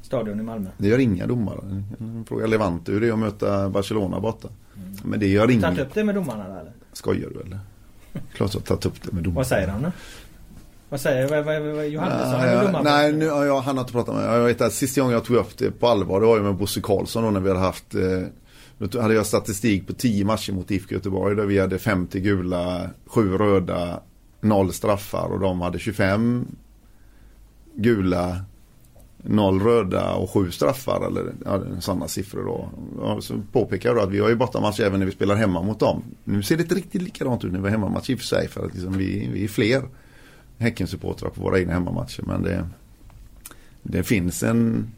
[0.01, 0.69] Stadion i Malmö.
[0.77, 1.83] Det gör inga domare.
[2.27, 4.47] Fråga Levante hur det är att möta Barcelona borta.
[5.03, 6.71] Men det gör du tagit upp det med domarna eller?
[6.93, 7.59] Skojar du eller?
[8.33, 9.39] Klart jag har tagit upp det med domarna.
[9.39, 9.91] Vad säger han då?
[10.89, 12.39] Vad säger vad, vad, vad, Johannesson?
[12.39, 14.33] Nej, är jag, nej nu, ja, han har inte pratat med mig.
[14.37, 16.55] Jag vet att sista gången jag tog upp det på allvar det var ju med
[16.55, 18.21] Bosse Karlsson då när vi hade haft eh,
[18.77, 22.89] Då hade jag statistik på 10 matcher mot IFK Göteborg där vi hade 50 gula,
[23.05, 23.99] 7 röda,
[24.41, 26.47] 0 straffar och de hade 25
[27.75, 28.39] gula,
[29.23, 32.69] Noll röda och sju straffar eller ja, sådana siffror då.
[33.01, 35.61] Ja, så påpekar jag då att vi har ju bortamatch även när vi spelar hemma
[35.61, 36.03] mot dem.
[36.23, 38.47] Nu ser det inte riktigt likadant ut när vi har hemmamatch i och för sig
[38.47, 39.81] för att liksom vi, vi är fler
[40.57, 42.23] Häckensupportrar på våra egna hemmamatcher.
[42.27, 42.67] Men det,
[43.83, 44.91] det finns en...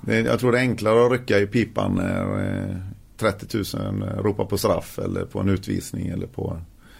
[0.00, 2.76] Det, jag tror det är enklare att rycka i pipan när eh,
[3.16, 6.58] 30 000 ropar på straff eller på en utvisning eller på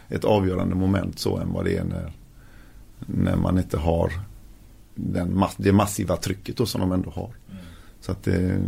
[0.08, 2.12] ett avgörande moment så än vad det är när,
[2.98, 4.12] när man inte har
[4.96, 7.30] den, det massiva trycket då som de ändå har.
[7.50, 7.64] Mm.
[8.00, 8.60] Så att det,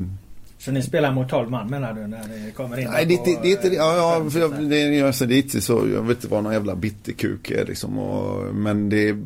[0.58, 2.88] så ni spelar mot 12 man menar du när ni kommer in?
[2.90, 5.60] Nej det, det, det är inte ja, ja, för jag, det, alltså, det är inte
[5.60, 7.98] så, jag vet inte vad någon jävla bitterkuk är liksom.
[7.98, 9.22] Och, men det är,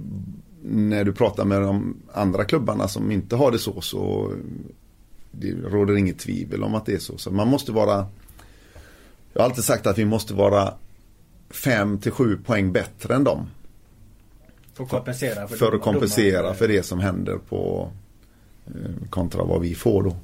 [0.65, 4.33] när du pratar med de andra klubbarna som inte har det så så
[5.31, 7.19] det råder inget tvivel om att det är så.
[7.19, 8.07] Så man måste vara
[9.33, 10.75] Jag har alltid sagt att vi måste vara
[11.51, 13.47] 5 till 7 poäng bättre än dem.
[14.75, 17.91] För att kompensera för, för, att kompensera för det som händer på
[18.67, 20.17] eh, kontra vad vi får då.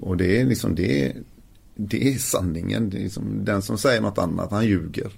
[0.00, 1.12] Och det är liksom det,
[1.74, 2.90] det är sanningen.
[2.90, 5.12] Det är liksom, den som säger något annat, han ljuger.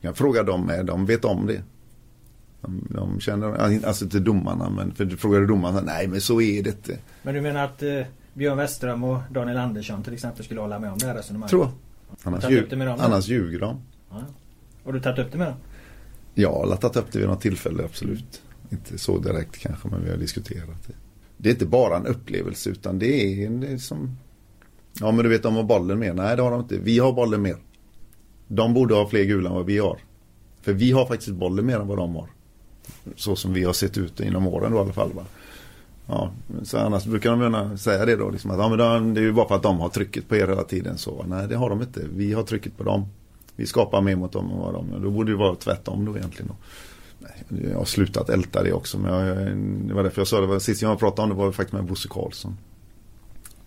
[0.00, 1.62] Jag kan fråga dem med, de vet om det.
[2.60, 6.62] De, de känner, alltså till domarna, men för du frågade domarna, nej men så är
[6.62, 6.98] det inte.
[7.22, 8.02] Men du menar att eh,
[8.34, 11.50] Björn Westerström och Daniel Andersson till exempel skulle hålla med om det här resonemanget?
[11.50, 11.68] Tror
[12.22, 13.80] Annars, ljug, annars ljuger de.
[14.10, 14.22] Ja.
[14.84, 15.56] Och du tagit upp det med dem?
[16.38, 18.42] Ja, jag har tagit upp det vid något tillfälle, absolut.
[18.70, 20.94] Inte så direkt kanske, men vi har diskuterat det
[21.36, 24.16] det är inte bara en upplevelse utan det är, det är som
[25.00, 26.12] Ja men du vet de har bollen mer.
[26.12, 26.78] Nej det har de inte.
[26.78, 27.56] Vi har bollen mer.
[28.48, 29.98] De borde ha fler gula än vad vi har.
[30.62, 32.28] För vi har faktiskt bollen mer än vad de har.
[33.16, 35.12] Så som vi har sett ut inom åren då i alla fall.
[35.12, 35.24] Va?
[36.06, 36.30] Ja,
[36.62, 38.30] så annars brukar de gärna säga det då.
[38.30, 40.48] Liksom att, ja, men det är ju bara för att de har trycket på er
[40.48, 40.98] hela tiden.
[40.98, 42.04] Så nej det har de inte.
[42.14, 43.06] Vi har trycket på dem.
[43.56, 44.98] Vi skapar mer mot dem än vad de gör.
[44.98, 46.48] Då borde det vara tvärtom då egentligen.
[46.48, 46.56] Då.
[47.70, 48.98] Jag har slutat älta det också.
[48.98, 49.36] Men jag,
[49.88, 50.46] det var därför jag sa det.
[50.46, 52.56] Var, sist jag pratade om det var faktiskt med Bosse Karlsson.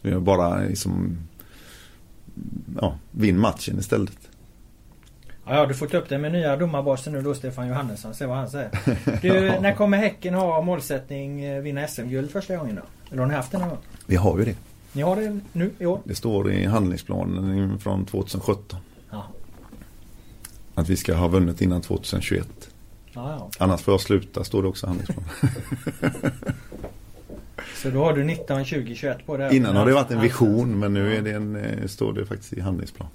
[0.01, 1.17] Jag bara liksom
[2.81, 4.29] ja, vinn matchen istället.
[5.45, 8.13] Ja, ja, du får ta upp det med nya domarbasen nu då Stefan Johannesson.
[8.13, 8.71] Se vad han säger.
[9.21, 12.81] Du, när kommer Häcken ha målsättning eh, vinna SM-guld första gången då?
[13.11, 13.77] Eller har ni haft det någon gång?
[14.05, 14.55] Vi har ju det.
[14.93, 15.99] Ni har det nu i år?
[16.03, 18.79] Det står i handlingsplanen från 2017.
[20.79, 22.47] Att vi ska ha vunnit innan 2021.
[23.13, 23.49] Ah, ja.
[23.57, 25.29] Annars får jag sluta, står det också i handlingsplanen.
[27.75, 29.55] Så då har du 19, 20, 21 på det?
[29.55, 32.53] Innan har det varit en vision men nu är det en, eh, står det faktiskt
[32.53, 33.13] i handlingsplanen.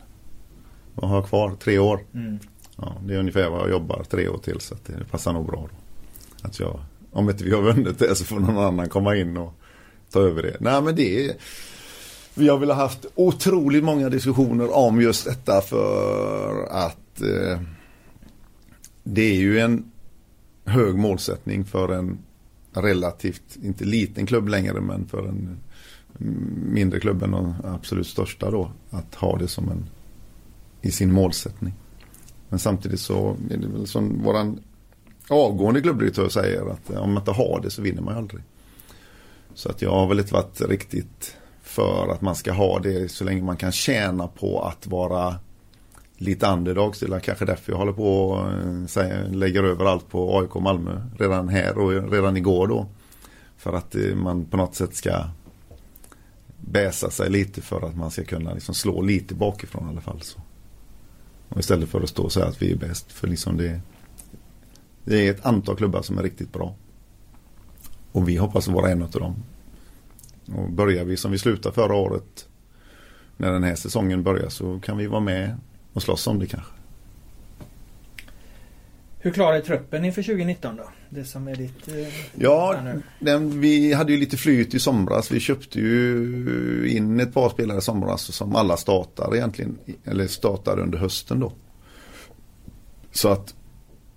[0.95, 1.53] Vad har jag kvar?
[1.61, 2.01] Tre år.
[2.15, 2.39] Mm.
[2.77, 5.69] Ja, det är ungefär vad jag jobbar tre år till så det passar nog bra.
[5.71, 6.49] Då.
[6.49, 9.55] Att jag, om inte vi har vunnit det så får någon annan komma in och
[10.11, 10.57] ta över det.
[10.61, 11.35] Nej men det är
[12.35, 17.61] Vi har väl haft otroligt många diskussioner om just detta för att eh,
[19.03, 19.91] det är ju en
[20.65, 22.19] hög målsättning för en
[22.73, 25.59] relativt, inte liten klubb längre men för en
[26.73, 28.71] mindre klubb än den absolut största då.
[28.91, 29.87] Att ha det som en
[30.83, 31.75] i sin målsättning.
[32.49, 34.61] Men samtidigt så är det väl som våran
[35.29, 38.43] avgående klubbdirektör säger att eh, om man inte har det så vinner man aldrig.
[39.55, 43.25] Så att jag har väl inte varit riktigt för att man ska ha det så
[43.25, 45.37] länge man kan tjäna på att vara
[46.25, 47.01] lite underdogs.
[47.01, 50.63] Det är kanske därför jag håller på och eh, lägger över allt på AIK och
[50.63, 52.87] Malmö redan här och redan igår då.
[53.57, 55.25] För att eh, man på något sätt ska
[56.61, 60.21] bäsa sig lite för att man ska kunna liksom slå lite bakifrån i alla fall.
[60.23, 60.41] Så.
[61.49, 63.13] Och istället för att stå och säga att vi är bäst.
[63.13, 63.81] För liksom det,
[65.05, 66.75] det är ett antal klubbar som är riktigt bra.
[68.13, 69.35] Och vi hoppas vara en av dem.
[70.55, 72.49] Och börjar vi som vi slutade förra året
[73.37, 75.57] när den här säsongen börjar så kan vi vara med
[75.95, 76.73] och slåss om det kanske.
[79.19, 80.89] Hur klarar truppen inför 2019 då?
[81.11, 81.89] Det som är ditt...
[81.89, 82.81] Eh, ja,
[83.19, 85.31] den, vi hade ju lite flyt i somras.
[85.31, 89.79] Vi köpte ju in ett par spelare i somras som alla startar egentligen.
[90.05, 91.53] Eller startar under hösten då.
[93.13, 93.55] Så att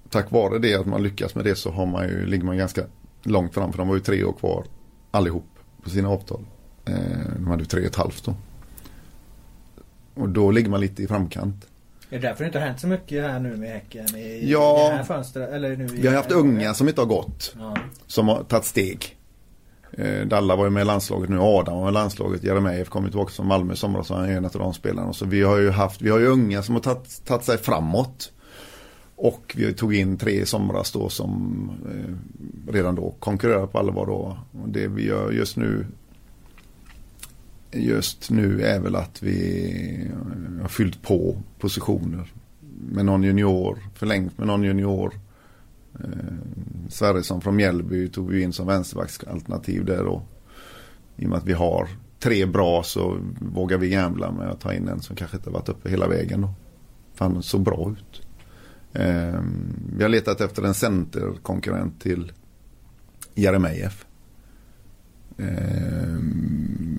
[0.09, 2.81] tack vare det att man lyckas med det så har man ju, ligger man ganska
[3.23, 3.71] långt fram.
[3.71, 4.65] För de var ju tre år kvar
[5.11, 5.49] allihop
[5.83, 6.45] på sina avtal.
[6.85, 6.95] Eh,
[7.35, 8.35] de hade ju tre och ett halvt då.
[10.17, 11.67] Och då ligger man lite i framkant.
[12.09, 14.15] Är det därför det inte har hänt så mycket här nu med Häcken?
[14.15, 17.05] I, ja, i det här fönstret, eller nu vi har haft unga som inte har
[17.05, 17.55] gått.
[17.59, 17.77] Ja.
[18.07, 19.17] Som har tagit steg.
[19.91, 23.03] Eh, Dalla var ju med i landslaget nu, Adam var med i landslaget, Jeremejeff kom
[23.03, 25.13] tillbaka från Malmö i somras och han är en av de spelarna.
[25.13, 28.31] Så vi har ju haft, vi har ju unga som har tagit, tagit sig framåt.
[29.15, 34.05] Och vi tog in tre i somras då som eh, redan då konkurrerar på allvar
[34.05, 34.37] då.
[34.63, 35.85] Och det vi gör just nu
[37.71, 40.11] just nu är väl att vi
[40.61, 42.31] har fyllt på positioner
[42.91, 45.13] med någon junior, förlängt med någon junior.
[45.99, 46.09] Eh,
[46.89, 50.21] Sverresson från Mjällby tog vi in som vänsterbacksalternativ där då.
[51.15, 51.87] I och med att vi har
[52.19, 55.69] tre bra så vågar vi gambla med att ta in en som kanske inte varit
[55.69, 56.53] uppe hela vägen då.
[57.13, 58.27] För han såg bra ut.
[58.93, 59.41] Eh,
[59.97, 62.31] vi har letat efter en centerkonkurrent till
[63.35, 64.06] Jeremejeff.
[65.37, 66.17] Eh,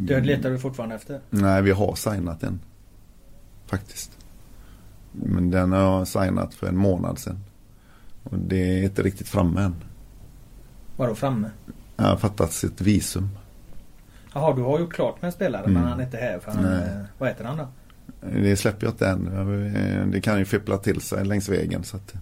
[0.01, 1.21] det letar du fortfarande efter?
[1.31, 2.61] Nej, vi har signat den.
[3.67, 4.19] Faktiskt.
[5.13, 7.41] Men den har jag signat för en månad sedan.
[8.23, 9.75] Och det är inte riktigt framme än.
[10.97, 11.51] Vadå framme?
[11.97, 13.29] Jag har fattat ett visum.
[14.35, 15.75] Jaha, du har gjort klart med en spelare mm.
[15.75, 17.05] men han är inte här för han, Nej.
[17.19, 17.69] vad heter han då?
[18.21, 20.11] Det släpper jag inte än.
[20.11, 21.85] Det kan ju fippla till sig längs vägen.
[21.85, 22.15] Så, att,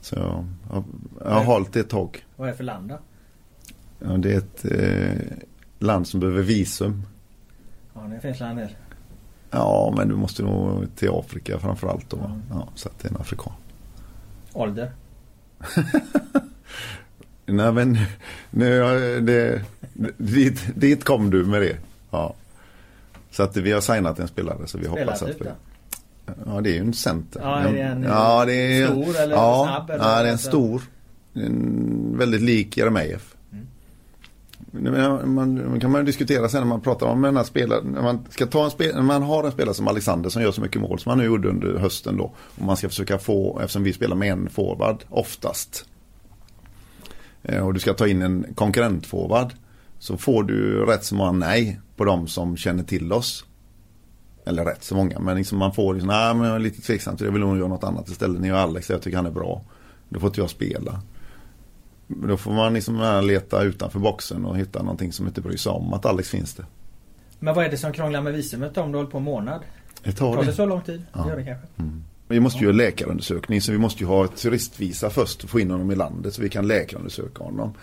[0.00, 0.84] så jag, jag,
[1.24, 2.24] jag har hållit det ett tag.
[2.36, 2.98] Vad är det för land då?
[3.98, 5.36] Ja, det är ett eh,
[5.78, 7.02] land som behöver visum.
[7.94, 8.76] Ja, det finns land där.
[9.50, 12.16] Ja, men du måste nog till Afrika framförallt då.
[12.16, 12.42] Mm.
[12.50, 13.52] Ja, så att det är en afrikan.
[14.52, 14.92] Ålder?
[17.46, 17.98] Nej men
[18.50, 18.80] nu,
[19.20, 19.62] det,
[20.16, 21.76] dit, dit kom du med det.
[22.10, 22.34] Ja.
[23.30, 25.40] Så att vi har signat en spelare så vi Spelar hoppas att...
[25.40, 25.46] Vi,
[26.46, 27.40] ja det är ju en center.
[27.40, 29.90] Ja, är det en ja, det är, stor eller ja, snabb?
[29.90, 30.82] Eller ja, det är en stor.
[31.34, 33.33] En väldigt lik Jeremejeff.
[35.26, 37.84] Man, kan man diskutera sen när man pratar om den här spelaren.
[37.84, 40.52] När man, ska ta en spel, när man har en spelare som Alexander som gör
[40.52, 42.34] så mycket mål som han nu gjorde under hösten då.
[42.34, 45.84] Och man ska försöka få, eftersom vi spelar med en forward oftast.
[47.42, 49.52] Eh, och du ska ta in en konkurrentforward.
[49.98, 53.44] Så får du rätt så många nej på de som känner till oss.
[54.46, 55.18] Eller rätt så många.
[55.18, 57.28] Men liksom man får liksom, nej men jag är lite tveksam till det.
[57.28, 58.40] Jag vill nog göra något annat istället.
[58.40, 59.62] Ni och Alex, jag tycker han är bra.
[60.08, 61.02] Då får inte jag spela.
[62.22, 65.92] Då får man liksom leta utanför boxen och hitta någonting som inte bryr sig om
[65.92, 66.66] att Alex finns det.
[67.38, 69.60] Men vad är det som krånglar med visumet om du håller på en månad?
[70.02, 71.02] Det tar, tar det så lång tid?
[71.12, 71.28] Ja.
[71.28, 71.66] Gör det kanske?
[71.78, 72.04] Mm.
[72.28, 75.60] Vi måste ju göra läkarundersökning så vi måste ju ha ett turistvisa först och få
[75.60, 77.74] in honom i landet så vi kan läkarundersöka honom.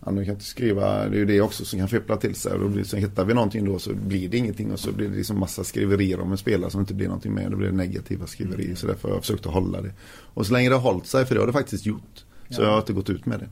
[0.00, 2.52] Han kan inte skriva, det är ju det också som kan fippla till sig.
[2.52, 5.38] Och då hittar vi någonting då så blir det ingenting och så blir det liksom
[5.38, 7.50] massa skriverier om en spelare som inte blir någonting med.
[7.50, 8.74] Då blir det negativa skriverier.
[8.74, 9.92] Så därför har jag försökt att hålla det.
[10.34, 12.24] Och så länge det har hållit sig, för det har det faktiskt gjort.
[12.48, 12.66] Så ja.
[12.66, 13.48] jag har inte gått ut med det.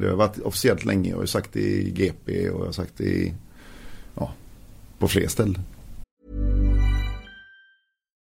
[0.00, 2.92] Det har varit officiellt länge jag har sagt det i GP och jag har sagt
[2.96, 3.34] det i,
[4.14, 4.32] ja,
[4.98, 5.58] på fler ställen.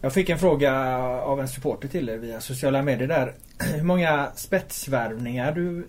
[0.00, 3.34] Jag fick en fråga av en supporter till er via sociala medier där.
[3.58, 5.86] Hur många spetsvärvningar du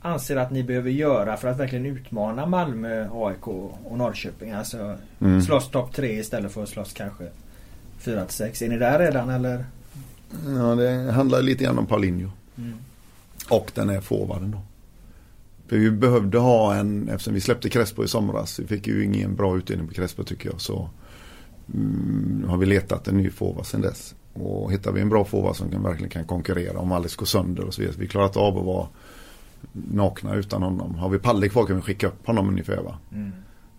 [0.00, 4.52] anser att ni behöver göra för att verkligen utmana Malmö, AIK och Norrköping?
[4.52, 5.42] Alltså mm.
[5.42, 7.24] slåss topp tre istället för att slåss kanske
[8.02, 8.64] 4-6.
[8.64, 9.64] Är ni där redan eller?
[10.46, 12.30] Ja det handlar lite grann om Paulinho.
[12.58, 12.74] Mm.
[13.48, 14.60] Och den är forwarden då.
[15.68, 18.58] För vi behövde ha en, eftersom vi släppte Crespo i somras.
[18.58, 20.60] Vi fick ju ingen bra utdelning på Crespo tycker jag.
[20.60, 20.90] Så
[21.74, 24.14] mm, har vi letat en ny forward sedan dess.
[24.32, 27.64] Och hittar vi en bra forward som kan, verkligen kan konkurrera om Alice går sönder
[27.64, 27.96] och så vidare.
[27.98, 28.88] Vi klarar inte av att vara
[29.72, 30.94] nakna utan honom.
[30.94, 32.98] Har vi Palle kvar kan vi skicka upp honom ungefär va.
[33.12, 33.32] Mm.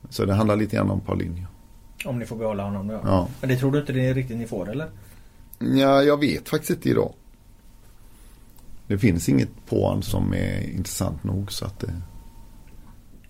[0.09, 1.45] Så det handlar lite grann om Paulinho.
[2.05, 2.99] Om ni får behålla honom då?
[3.03, 3.27] Ja.
[3.39, 4.89] Men det tror du inte det är riktigt ni får eller?
[5.59, 7.13] Ja, jag vet faktiskt inte idag.
[8.87, 11.93] Det finns inget på honom som är intressant nog så att det...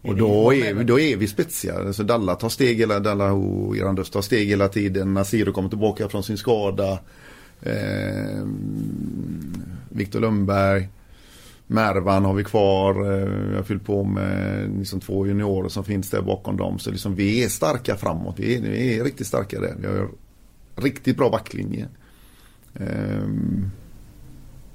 [0.01, 1.79] Och då är, vi, då är vi spetsiga.
[1.79, 5.13] Alltså Dalla tar steg hela, Dalla och Irandus tar steg hela tiden.
[5.13, 6.99] Nasiro kommer tillbaka från sin skada.
[7.61, 8.45] Eh,
[9.89, 10.89] Viktor Lundberg.
[11.67, 13.13] Mervan har vi kvar.
[13.13, 16.79] Eh, jag har fyllt på med liksom två juniorer som finns där bakom dem.
[16.79, 18.35] Så liksom vi är starka framåt.
[18.39, 19.75] Vi är, vi är riktigt starka där.
[19.79, 20.09] Vi har
[20.75, 21.87] riktigt bra backlinje.
[22.75, 23.27] Eh,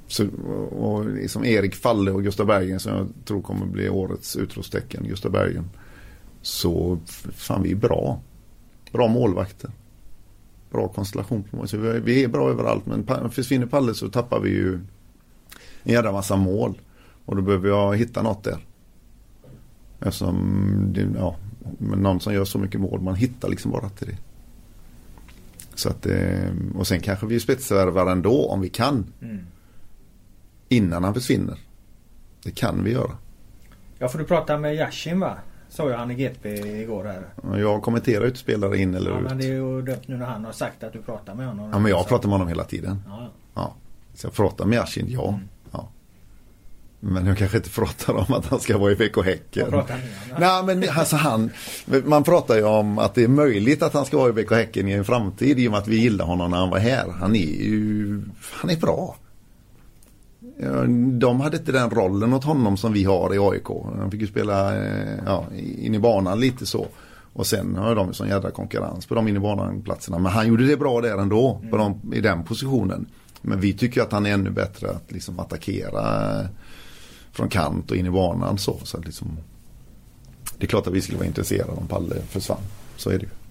[0.06, 0.26] så,
[0.70, 5.32] och liksom Erik Falle och Gustav Bergen som jag tror kommer bli årets utropstecken, Gustav
[5.32, 5.70] Bergen.
[6.42, 6.98] Så
[7.32, 8.20] fan vi är bra.
[8.92, 9.70] Bra målvakter.
[10.70, 11.68] Bra konstellation på mål.
[11.68, 14.74] Så vi, vi är bra överallt men försvinner Palle så tappar vi ju
[15.82, 16.80] en jävla massa mål.
[17.24, 18.58] Och då behöver jag hitta något där.
[20.00, 21.36] Eftersom det, ja,
[21.78, 24.16] men någon som gör så mycket mål, man hittar liksom bara till det.
[25.74, 29.04] Så att, eh, och sen kanske vi spetsvärvar ändå om vi kan.
[29.22, 29.38] Mm.
[30.68, 31.58] Innan han försvinner.
[32.42, 33.10] Det kan vi göra.
[33.98, 35.38] Ja för du pratade med Yashin va?
[35.68, 36.48] Sa ju han i GP
[36.82, 37.58] igår här.
[37.60, 39.24] Jag kommenterar ju inte spelare in eller Ja ut.
[39.24, 41.70] men det är ju dumt nu när han har sagt att du pratar med honom.
[41.72, 43.02] Ja men jag pratar med honom hela tiden.
[43.06, 43.74] Ja, ja.
[44.14, 45.28] Så jag pratar med Yashin, ja.
[45.28, 45.40] Mm.
[45.72, 45.88] ja.
[47.00, 49.82] Men jag kanske inte pratar om att han ska vara i BK Häcken.
[50.38, 51.50] Nej men alltså han,
[52.04, 54.88] man pratar ju om att det är möjligt att han ska vara i BK Häcken
[54.88, 57.10] i en framtid i och med att vi gillar honom när han var här.
[57.20, 59.16] Han är ju, han är bra.
[61.18, 63.68] De hade inte den rollen åt honom som vi har i AIK.
[63.98, 65.44] Han fick ju spela eh, ja,
[65.78, 66.86] in i banan lite så.
[67.32, 70.18] Och sen har de ju sån jädra konkurrens på de in i banan platserna.
[70.18, 73.06] Men han gjorde det bra där ändå på de, i den positionen.
[73.42, 76.46] Men vi tycker att han är ännu bättre att liksom attackera eh,
[77.32, 78.78] från kant och in i banan så.
[78.82, 79.36] så liksom,
[80.58, 82.62] det är klart att vi skulle vara intresserade om Palle försvann.
[82.96, 83.45] Så är det ju.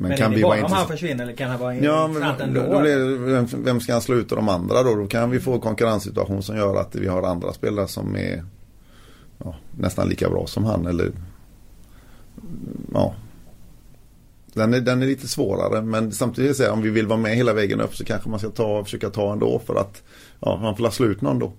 [0.00, 2.60] Men, är det bara om han försvinner eller kan han vara Ja, intressant men då,
[2.60, 2.72] ändå?
[2.72, 4.94] då blir vem, vem ska han ut de andra då?
[4.94, 8.44] Då kan vi få en konkurrenssituation som gör att vi har andra spelare som är
[9.44, 11.12] ja, nästan lika bra som han eller
[12.94, 13.14] ja.
[14.52, 17.52] Den är, den är lite svårare men samtidigt här, om vi vill vara med hela
[17.52, 20.02] vägen upp så kanske man ska ta, försöka ta ändå för att
[20.40, 21.52] ja, man får slå ut någon då.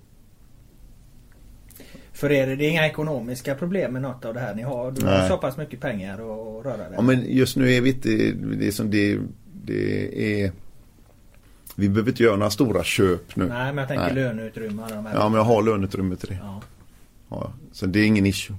[2.20, 4.91] För er är det inga ekonomiska problem med något av det här ni har?
[4.91, 7.89] Du har så pass mycket pengar att röra dig Ja, men just nu är vi
[7.89, 8.09] inte,
[8.57, 9.20] det är som det,
[9.63, 10.51] det är
[11.76, 13.47] vi behöver inte göra några stora köp nu.
[13.47, 14.13] Nej men jag tänker Nej.
[14.13, 15.15] löneutrymme och de här.
[15.15, 16.39] Ja men jag har löneutrymme till det.
[16.41, 16.61] Ja.
[17.30, 18.55] Ja, så det är ingen issue.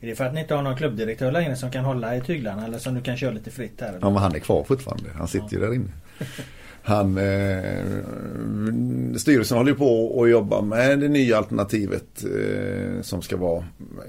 [0.00, 2.64] Är det för att ni inte har någon klubbdirektör längre som kan hålla i tyglarna
[2.64, 3.98] eller som du kan köra lite fritt här?
[4.00, 5.10] Ja men han är kvar fortfarande.
[5.14, 5.90] Han sitter ju där inne.
[6.88, 7.84] Han, eh,
[9.16, 13.64] styrelsen håller ju på att jobba med det nya alternativet eh, som ska vara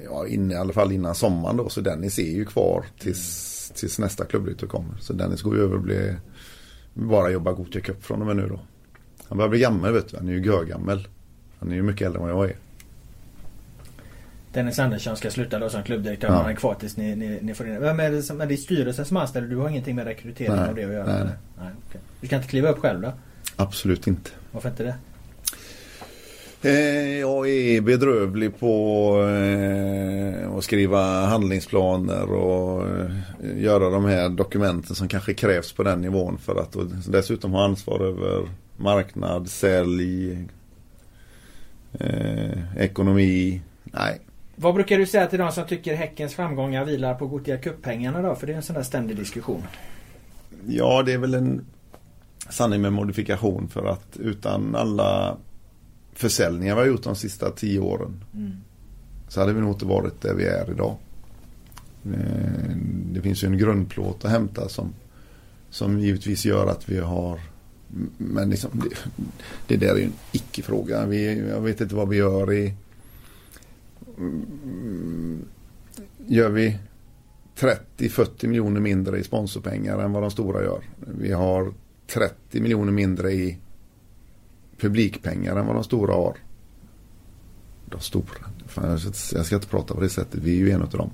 [0.05, 1.69] ja, in, i alla fall innan sommaren då.
[1.69, 4.97] Så Dennis är ju kvar tills, tills nästa klubbryte kommer.
[4.99, 6.19] Så Dennis går ju över och blir
[6.93, 8.59] bara jobba Gothia Cup från och med nu då.
[9.27, 10.17] Han börjar bli gammal vet du.
[10.17, 11.07] Han är ju görgammal.
[11.59, 12.57] Han är ju mycket äldre än vad jag är.
[14.57, 16.33] Dennis Andersson ska sluta då som klubbdirektör Ja.
[16.33, 18.57] han är kvar tills ni, ni, ni får in Vem är det som är det
[18.57, 19.47] styrelsen som anställer?
[19.47, 21.05] Du har ingenting med rekrytering Nej, av det att göra?
[21.05, 22.01] nej, nej okej.
[22.21, 23.13] Du kan inte kliva upp själv då?
[23.55, 24.29] Absolut inte.
[24.51, 24.95] Varför inte det?
[26.69, 33.11] Eh, jag är bedrövlig på eh, att skriva handlingsplaner och eh,
[33.55, 36.75] göra de här dokumenten som kanske krävs på den nivån för att
[37.07, 40.37] dessutom ha ansvar över marknad, sälj,
[42.77, 43.61] ekonomi.
[43.83, 44.19] Nej,
[44.59, 48.35] Vad brukar du säga till de som tycker Häckens framgångar vilar på Gothia Cup-pengarna då?
[48.35, 49.63] För det är en sån där ständig diskussion.
[50.67, 51.65] ja det är väl en
[52.49, 55.37] sanning med modifikation för att utan alla
[56.13, 58.51] försäljningar vi har gjort de sista tio åren Mm.
[59.27, 60.95] så hade vi nog inte varit där vi är idag.
[62.05, 62.75] Eh,
[63.13, 64.93] Det finns ju en grundplåt att hämta som,
[65.69, 67.39] som givetvis gör att vi har
[68.17, 68.97] men liksom, det,
[69.67, 71.05] det där är ju en icke-fråga.
[71.05, 72.73] Vi, jag vet inte vad vi gör i
[74.17, 75.45] Mm,
[76.27, 76.79] gör vi
[77.55, 80.83] 30-40 miljoner mindre i sponsorpengar än vad de stora gör.
[80.97, 81.73] Vi har
[82.07, 83.57] 30 miljoner mindre i
[84.79, 86.37] publikpengar än vad de stora har.
[87.85, 88.49] De stora.
[88.65, 90.43] Fan, jag, ska, inte prata på det sättet.
[90.43, 91.11] Vi är ju en av dem.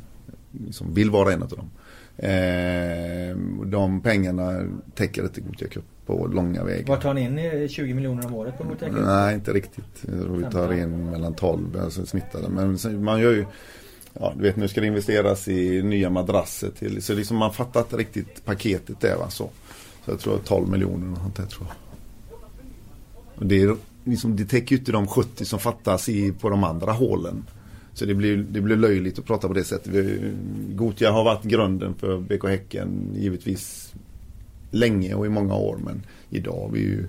[0.72, 1.70] Som vill vara en av dem.
[2.18, 6.88] Eh, de pengarna täcker inte Gothia Cup på långa vägar.
[6.88, 9.00] Vad tar ni in i 20 miljoner om året på Gothia Cup?
[9.06, 10.04] Nej, inte riktigt.
[10.38, 12.50] Vi tar in mellan 12, alltså snittade.
[12.50, 13.46] Men man gör ju,
[14.14, 17.80] ja du vet nu ska det investeras i nya madrasser till, så liksom man fattar
[17.80, 19.30] inte riktigt paketet där va.
[19.30, 19.50] Så,
[20.06, 21.76] så jag tror 12 miljoner och sånt där tror jag.
[23.36, 26.64] Och det, är, liksom, det täcker ju inte de 70 som fattas i, på de
[26.64, 27.46] andra hålen.
[27.94, 30.22] Så det blir, det blir löjligt att prata på det sättet.
[30.70, 33.94] Gotia har varit grunden för BK Häcken givetvis
[34.72, 37.08] länge och i många år men idag har vi ju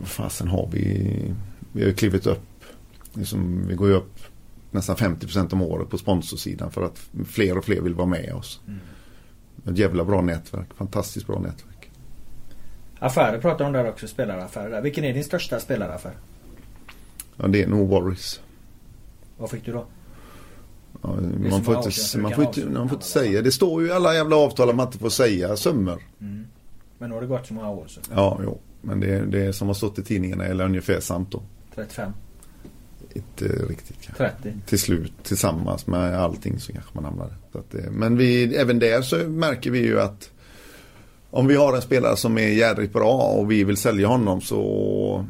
[0.00, 1.34] vad fasen har vi?
[1.72, 2.64] Vi har ju klivit upp.
[3.14, 4.18] Liksom, vi går ju upp
[4.70, 8.60] nästan 50% om året på sponsorsidan för att fler och fler vill vara med oss.
[8.66, 8.80] Mm.
[9.66, 10.74] Ett jävla bra nätverk.
[10.74, 11.90] Fantastiskt bra nätverk.
[12.98, 14.82] Affärer pratar om där också, spelaraffärer.
[14.82, 16.12] Vilken är din största spelaraffär?
[17.36, 18.40] Ja, det är nog Warris.
[19.40, 19.86] Vad fick du då?
[21.02, 21.16] Ja,
[21.50, 23.42] man, får år inte, man, får inte, man får inte säga.
[23.42, 26.02] Det står ju i alla jävla avtal att man inte får säga summor.
[26.20, 26.46] Mm.
[26.98, 28.00] Men nu har det gått så många år så.
[28.14, 28.58] Ja, jo.
[28.80, 31.42] Men det, det som har stått i tidningarna är ungefär samt då.
[31.74, 32.12] 35,
[33.12, 34.30] Inte riktigt kanske.
[34.42, 34.58] 30.
[34.66, 37.30] till slut tillsammans med allting så kanske man hamnar
[37.70, 37.90] där.
[37.90, 40.30] Men vi, även där så märker vi ju att
[41.30, 45.26] om vi har en spelare som är jädrigt bra och vi vill sälja honom så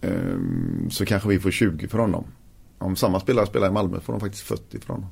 [0.00, 2.24] ehm, så kanske vi får 20 för honom.
[2.80, 5.08] Om samma spelare spelar i Malmö får de faktiskt 40 för honom.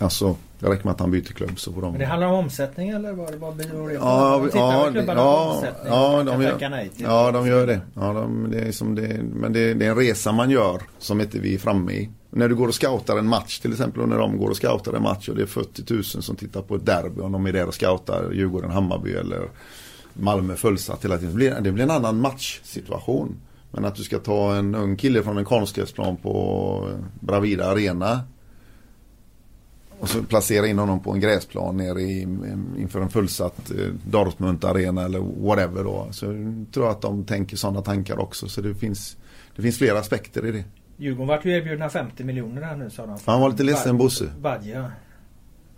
[0.00, 1.90] Alltså, det räcker med att han byter klubb så får de...
[1.90, 3.64] Men det handlar om omsättning eller vad, det?
[3.94, 5.92] Ja, Tittar ja, ja, omsättning?
[5.92, 6.90] ja, Man de gör-.
[6.96, 7.80] Ja, de gör det.
[7.94, 11.20] Ja, de, det är som det men det, det är en resa man gör som
[11.20, 12.10] inte vi är framme i.
[12.30, 14.92] När du går och scoutar en match till exempel och när de går och scoutar
[14.92, 17.52] en match och det är 40 000 som tittar på ett derby om de är
[17.52, 19.48] där och scoutar Djurgården-Hammarby eller
[20.12, 21.30] Malmö fullsatt hela tiden.
[21.30, 23.36] Det blir, det blir en annan matchsituation.
[23.70, 26.90] Men att du ska ta en ung kille från en konstgräsplan på
[27.20, 28.20] Bravida Arena
[30.00, 32.22] och så placera in honom på en gräsplan nere i,
[32.78, 36.08] inför en fullsatt eh, Dortmund Arena eller whatever då.
[36.10, 38.48] Så jag tror att de tänker sådana tankar också.
[38.48, 39.16] Så det finns,
[39.56, 40.64] det finns flera aspekter i det.
[40.96, 43.18] Djurgården vart ju erbjudna 50 miljoner här nu sa de.
[43.24, 44.30] Han var lite ledsen, Bosse.
[44.40, 44.92] Badja.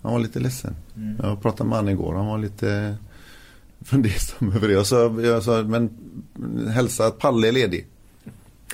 [0.02, 0.76] Han var lite ledsen.
[0.96, 1.16] Mm.
[1.22, 2.14] Jag pratade med honom igår.
[2.14, 2.96] Han var lite
[3.84, 4.74] fundersam över det.
[4.74, 5.90] Jag sa, jag sa men
[6.74, 7.86] hälsa att Palle är ledig.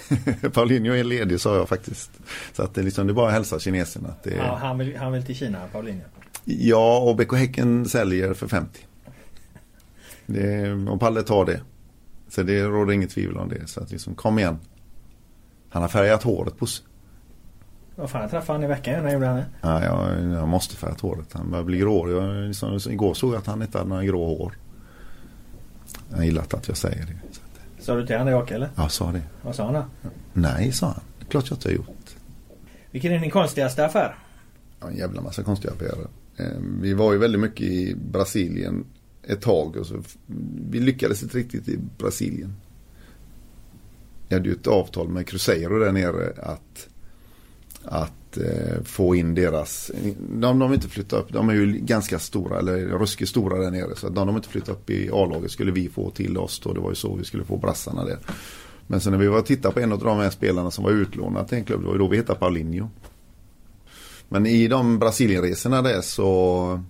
[0.53, 2.11] Paulinho är ledig sa jag faktiskt.
[2.53, 4.09] Så att det, liksom, det är bara att hälsa kineserna.
[4.09, 6.05] Att det Ja, han, vill, han vill till Kina, Paulinho.
[6.45, 8.81] Ja, och BK Häcken säljer för 50.
[10.27, 11.61] Det, och Palle tar det.
[12.29, 13.67] Så det råder inget tvivel om det.
[13.67, 14.59] Så att liksom, kom igen.
[15.69, 16.85] Han har färgat håret på sig.
[17.95, 19.05] Vad fan, jag träffade han i veckan.
[19.05, 19.47] När gjorde han det?
[19.61, 21.33] Ja, jag, jag måste färga håret.
[21.33, 22.11] Han börjar bli grå.
[22.11, 24.53] Jag, liksom, igår såg jag att han inte hade några grå hår.
[26.11, 27.17] Jag gillar att jag säger det.
[27.33, 28.71] Så att, Sa du till han det Jocke eller?
[28.77, 29.23] jag sa det.
[29.43, 29.85] Vad sa han då?
[30.33, 31.01] Nej, sa han.
[31.29, 32.17] Klart jag inte har gjort.
[32.91, 34.19] Vilken är din konstigaste affär?
[34.81, 36.07] Ja, en jävla massa konstiga affärer.
[36.37, 36.47] Eh,
[36.81, 38.85] Vi var ju väldigt mycket i Brasilien
[39.23, 39.77] ett tag.
[39.77, 40.03] Och så,
[40.71, 42.55] vi lyckades inte riktigt i Brasilien.
[44.29, 46.89] Jag hade ju ett avtal med Cruzeiro där nere att,
[47.87, 49.91] att eh, få in deras,
[50.31, 53.97] de, de inte flytta upp, de är ju ganska stora eller ruskigt stora där nere.
[53.97, 56.73] Så att de, de inte flytta upp i A-laget skulle vi få till oss då.
[56.73, 58.19] Det var ju så vi skulle få brassarna där.
[58.87, 60.91] Men sen när vi var och tittade på en av de här spelarna som var
[60.91, 62.89] utlånad till en klubb, det var ju då vi hittade Paulinho.
[64.29, 66.81] Men i de Brasilienresorna där så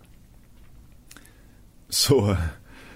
[1.89, 2.37] så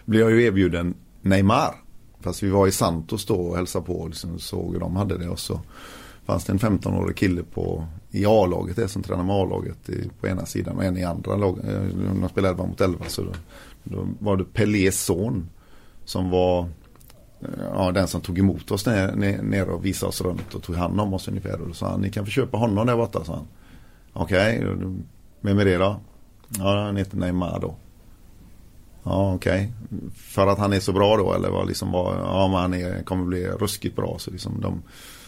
[0.04, 1.74] blev jag ju erbjuden Neymar.
[2.20, 5.18] Fast vi var i Santos då och hälsade på och liksom såg hur de hade
[5.18, 5.28] det.
[5.28, 5.60] Och så
[6.30, 10.46] fanns det en 15-årig kille på, i A-laget som tränade med A-laget i, på ena
[10.46, 11.64] sidan och en i andra laget.
[11.64, 11.82] Eh,
[12.20, 13.32] de spelade 11 mot 11 så då,
[13.84, 15.48] då var det Pelés son
[16.04, 16.60] som var
[17.40, 19.12] eh, ja, den som tog emot oss ner,
[19.42, 21.60] ner, och visade oss runt och tog hand om oss ungefär.
[21.60, 23.46] Och då sa han, ni kan få köpa honom där borta, sa han.
[24.12, 24.86] Okej, okay,
[25.40, 26.00] vem är det då?
[26.58, 27.74] Ja, han heter Neymar då.
[29.02, 29.72] Ja, okej.
[30.14, 33.02] För att han är så bra då eller vad liksom var, ja men han är,
[33.02, 34.82] kommer bli ruskigt bra så liksom de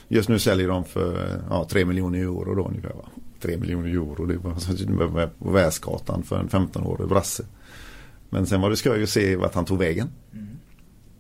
[0.09, 3.09] Just nu säljer de för ja, 3 miljoner euro då ungefär va.
[3.41, 7.45] 3 miljoner euro det var på Väsgatan för en 15-årig brasse.
[8.31, 10.09] Men sen var det skoj att se vart han tog vägen.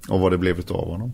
[0.08, 1.12] Och vad det blev utav honom.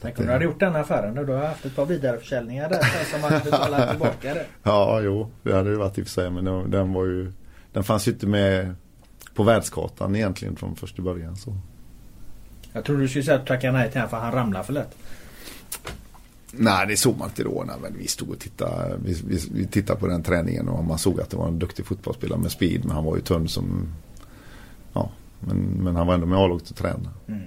[0.00, 1.24] Tänk om du hade gjort den affären då.
[1.24, 4.46] Du har haft ett par vidareförsäljningar där som hade betalat tillbaka det.
[4.62, 6.30] Ja, jo, det hade det varit i och för sig.
[6.30, 7.32] Men den, var ju
[7.72, 8.74] Den fanns ju inte med
[9.34, 11.36] på världskartan egentligen från första början.
[11.36, 11.56] Så.
[12.72, 14.72] Jag trodde du skulle säga att du tackade nej till honom för han ramlar för
[14.72, 14.96] lätt.
[16.52, 17.64] Nej, det såg man inte då.
[17.66, 20.98] Nej, men vi stod och tittade, vi, vi, vi tittade på den träningen och man
[20.98, 22.84] såg att det var en duktig fotbollsspelare med speed.
[22.84, 23.88] Men han var ju tunn som...
[24.92, 27.08] Ja, men, men han var ändå med A-laget och tränade.
[27.28, 27.40] Mm.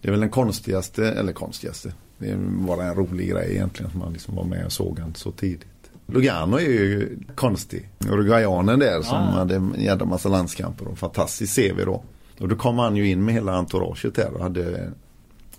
[0.00, 1.92] Det är väl den konstigaste, eller konstigaste.
[2.18, 5.30] Det var en rolig grej egentligen som man liksom var med och såg han så
[5.32, 5.68] tidigt.
[6.06, 7.88] Lugano är ju konstig.
[8.08, 9.30] Uruguayanen där som Ah.
[9.30, 12.02] hade en jävla massa landskamper och fantastiskt CV då.
[12.40, 14.90] Och då kom han ju in med hela entouraget där och hade,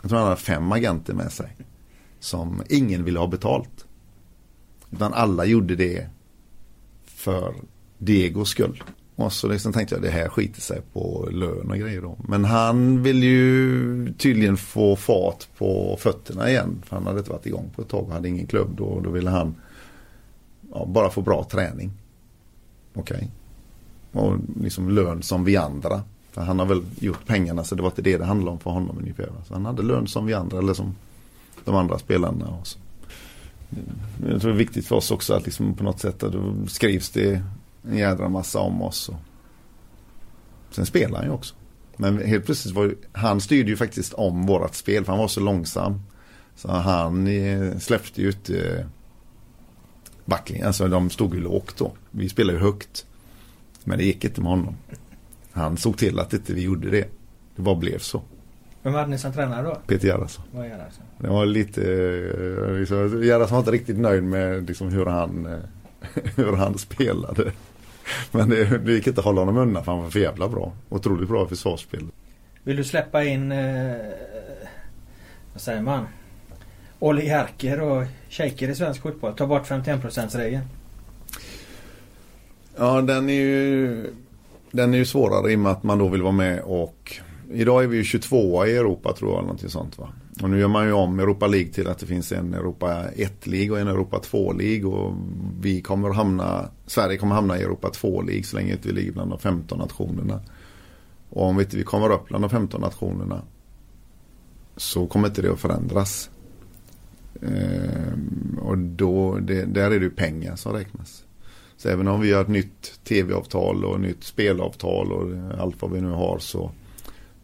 [0.01, 1.55] jag tror han hade fem agenter med sig.
[2.19, 3.85] Som ingen ville ha betalt.
[4.91, 6.07] Utan alla gjorde det
[7.05, 7.53] för
[7.97, 8.83] Diegos skull.
[9.15, 12.17] Och så liksom tänkte jag det här skiter sig på lön och grejer då.
[12.27, 16.81] Men han vill ju tydligen få fart på fötterna igen.
[16.85, 18.83] För han hade inte varit igång på ett tag och hade ingen klubb då.
[18.83, 19.55] Och då ville han
[20.73, 21.91] ja, bara få bra träning.
[22.93, 23.31] Okej.
[24.11, 26.01] Och liksom lön som vi andra.
[26.31, 28.71] För han har väl gjort pengarna så det var inte det det handlade om för
[28.71, 29.29] honom ungefär.
[29.47, 30.95] Så han hade lön som vi andra eller som
[31.69, 32.47] de andra spelarna.
[32.47, 32.79] Och så.
[34.29, 36.53] Jag tror det är viktigt för oss också att liksom på något sätt att då
[36.67, 37.43] skrivs det
[37.89, 39.09] en jädra massa om oss.
[39.09, 39.15] Och...
[40.71, 41.55] Sen spelar han ju också.
[41.97, 45.27] Men helt plötsligt var ju, han styrde ju faktiskt om vårat spel för han var
[45.27, 46.01] så långsam.
[46.55, 48.85] Så han eh, släppte ju ut eh,
[50.25, 50.67] backlinjen.
[50.67, 51.93] Alltså de stod ju lågt då.
[52.11, 53.05] Vi spelade ju högt.
[53.83, 54.75] Men det gick inte med honom.
[55.51, 57.09] Han såg till att inte vi gjorde det.
[57.55, 58.21] Det bara blev så.
[58.89, 59.77] Vem hade ni som tränare då?
[59.87, 60.45] Peter Gerhardsson.
[60.51, 61.01] Vad är det alltså?
[61.17, 65.59] Det var lite, eh, liksom, Gerhardsson var inte riktigt nöjd med liksom, hur, han, eh,
[66.35, 67.51] hur han spelade.
[68.31, 70.73] Men det, det gick inte att hålla honom undan för han var för jävla bra.
[70.89, 72.05] Otroligt bra försvarsspel.
[72.63, 73.95] Vill du släppa in, eh,
[75.53, 76.07] vad säger man?
[76.99, 79.33] Oligarker och shejker i svensk fotboll.
[79.33, 80.63] Ta bort 51%-regeln.
[82.77, 84.13] Ja, den är ju
[84.71, 87.19] den är ju svårare i och med att man då vill vara med och
[87.51, 90.09] Idag är vi ju 22 i Europa tror jag, någonting sånt va.
[90.41, 93.71] Och nu gör man ju om Europa League till att det finns en Europa 1-lig
[93.71, 95.13] och en Europa 2-lig och
[95.61, 99.39] vi kommer hamna, Sverige kommer hamna i Europa 2-lig så länge vi ligger bland de
[99.39, 100.41] 15 nationerna.
[101.29, 103.41] Och om vi inte kommer upp bland de 15 nationerna
[104.77, 106.29] så kommer inte det att förändras.
[107.41, 111.23] Ehm, och då, det, där är det ju pengar som räknas.
[111.77, 116.01] Så även om vi har ett nytt tv-avtal och nytt spelavtal och allt vad vi
[116.01, 116.71] nu har så,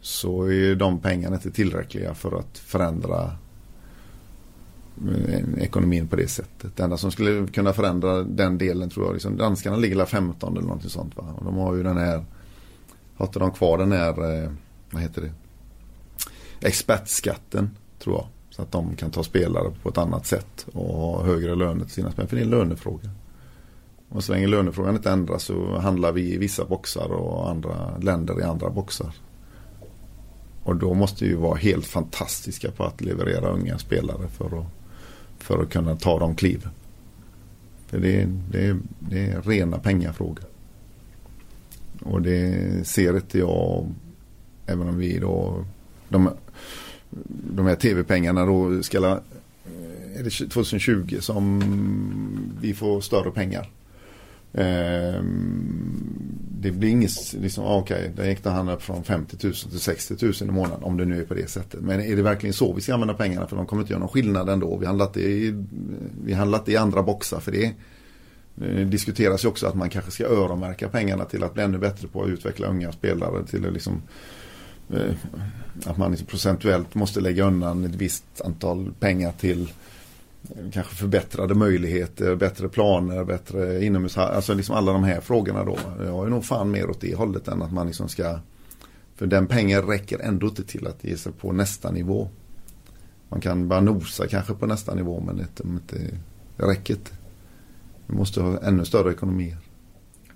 [0.00, 3.36] så är de pengarna inte tillräckliga för att förändra
[5.08, 6.76] eh, ekonomin på det sättet.
[6.76, 10.66] Det enda som skulle kunna förändra den delen tror jag, liksom, danskarna ligger 15 eller
[10.66, 11.16] någonting sånt.
[11.16, 11.34] Va?
[11.36, 12.24] Och de har ju den här,
[13.16, 14.50] har inte de kvar den här, eh,
[14.90, 15.32] vad heter det,
[16.60, 18.26] expertskatten tror jag.
[18.50, 21.94] Så att de kan ta spelare på ett annat sätt och ha högre löner till
[21.94, 22.28] sina spelare.
[22.28, 23.10] För det är en lönefråga.
[24.08, 28.40] Och så länge lönefrågan inte ändras så handlar vi i vissa boxar och andra länder
[28.40, 29.12] i andra boxar.
[30.66, 34.66] Och då måste vi vara helt fantastiska på att leverera unga spelare för att,
[35.38, 36.70] för att kunna ta de kliven.
[37.86, 40.44] För det är, det, det är rena pengafrågor.
[42.02, 43.86] Och det ser inte jag,
[44.66, 45.64] även om vi då,
[46.08, 46.30] de,
[47.54, 49.20] de här tv-pengarna då ska,
[50.16, 51.62] är det 2020 som
[52.60, 53.70] vi får större pengar.
[54.56, 55.22] Eh,
[56.60, 59.80] det blir inget, liksom, ah, okej, okay, där gick det upp från 50 000 till
[59.80, 61.80] 60 000 i månaden om det nu är på det sättet.
[61.80, 63.46] Men är det verkligen så vi ska använda pengarna?
[63.46, 64.76] För de kommer inte göra någon skillnad ändå.
[64.76, 65.54] Vi handlat i,
[66.24, 67.72] vi handlat i andra boxar för det.
[68.54, 72.08] Det diskuteras ju också att man kanske ska öronmärka pengarna till att bli ännu bättre
[72.08, 73.46] på att utveckla unga spelare.
[73.46, 74.02] Till att, liksom,
[74.90, 75.14] eh,
[75.84, 79.68] att man liksom procentuellt måste lägga undan ett visst antal pengar till
[80.72, 85.78] kanske förbättrade möjligheter, bättre planer, bättre inomhus, alltså liksom alla de här frågorna då.
[86.04, 88.38] Jag är nog fan mer åt det hållet än att man liksom ska,
[89.16, 92.28] för den pengen räcker ändå inte till att ge sig på nästa nivå.
[93.28, 95.96] Man kan bara nosa kanske på nästa nivå men det, inte,
[96.56, 97.10] det räcker inte.
[98.06, 99.56] Vi måste ha ännu större ekonomier.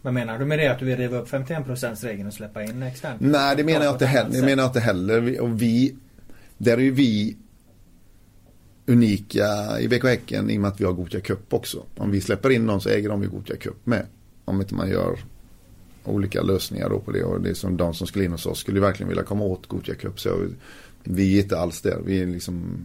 [0.02, 2.82] Men menar du med det att du vill riva upp 51% regeln och släppa in
[2.82, 3.20] externt?
[3.20, 4.30] Nej det menar jag inte heller.
[4.30, 5.40] Det menar jag inte heller.
[5.40, 5.96] Och vi,
[6.58, 7.36] där är ju vi
[8.91, 11.84] unika i BK Häcken i och med att vi har Gothia Cup också.
[11.97, 14.07] Om vi släpper in någon så äger de ju Gothia Cup med.
[14.45, 15.18] Om inte man gör
[16.05, 17.24] olika lösningar då på det.
[17.24, 19.66] Och det är som de som skulle in hos oss skulle verkligen vilja komma åt
[19.66, 20.20] Gothia Cup.
[20.20, 20.47] Så
[21.05, 21.99] vi är inte alls där.
[22.05, 22.80] Vi är liksom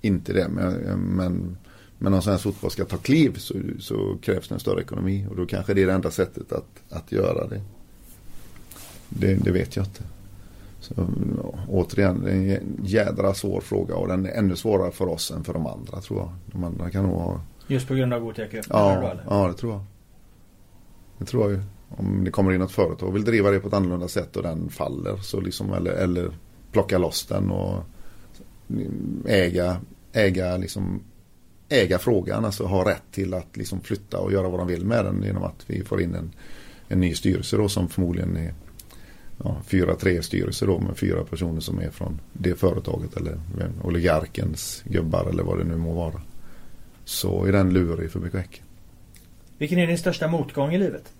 [0.00, 0.48] inte det.
[0.48, 1.56] Men, men,
[1.98, 5.26] men om svensk fotboll ska ta kliv så, så, krävs det en större ekonomi.
[5.30, 7.60] Och då kanske det är det enda sättet att, att göra det.
[9.08, 10.02] Det, det vet jag inte.
[10.80, 10.94] Så,
[11.68, 15.44] återigen, det är en jädra svår fråga och den är ännu svårare för oss än
[15.44, 16.32] för de andra tror jag.
[16.46, 17.40] De andra kan nog ha...
[17.66, 18.46] Just på grund av Gothia?
[18.68, 19.84] Ja, ja, det tror jag.
[21.18, 21.62] Det tror jag ju.
[21.88, 24.42] Om det kommer in något företag och vill driva det på ett annorlunda sätt och
[24.42, 26.30] den faller så liksom eller, eller
[26.72, 27.84] plocka loss den och
[29.26, 29.76] äga,
[30.12, 31.00] äga liksom
[31.68, 35.04] äga frågan, alltså ha rätt till att liksom flytta och göra vad de vill med
[35.04, 36.32] den genom att vi får in en,
[36.88, 38.54] en ny styrelse då som förmodligen är
[39.44, 43.38] ja, fyra tre styrelser då med fyra personer som är från det företaget eller
[43.82, 46.22] oligarkens gubbar eller vad det nu må vara.
[47.04, 48.46] Så är den lurig för mycket
[49.58, 51.12] Vilken är din största motgång i livet?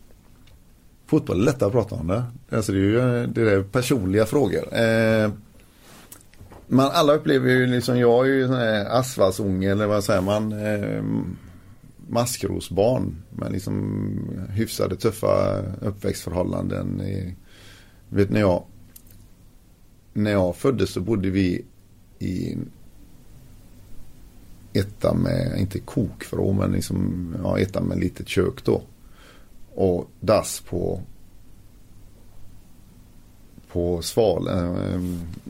[1.06, 2.24] Fotboll är lättare att prata om det.
[2.50, 4.78] Alltså det är ju det är personliga frågor.
[4.78, 5.30] Eh,
[6.66, 10.52] man, alla upplever ju liksom, jag är ju sån här asfaltsunge eller vad säger man.
[10.52, 11.02] Eh,
[12.08, 17.00] maskrosbarn med liksom hyfsade tuffa uppväxtförhållanden.
[17.00, 17.36] I,
[18.10, 18.64] vet när jag
[20.12, 21.64] när jag föddes så bodde vi
[22.18, 22.56] i
[24.72, 28.82] etta med, inte kokvrå men liksom, ja, etta med litet kök då.
[29.74, 31.02] Och dass på
[33.72, 35.00] på sval, eh,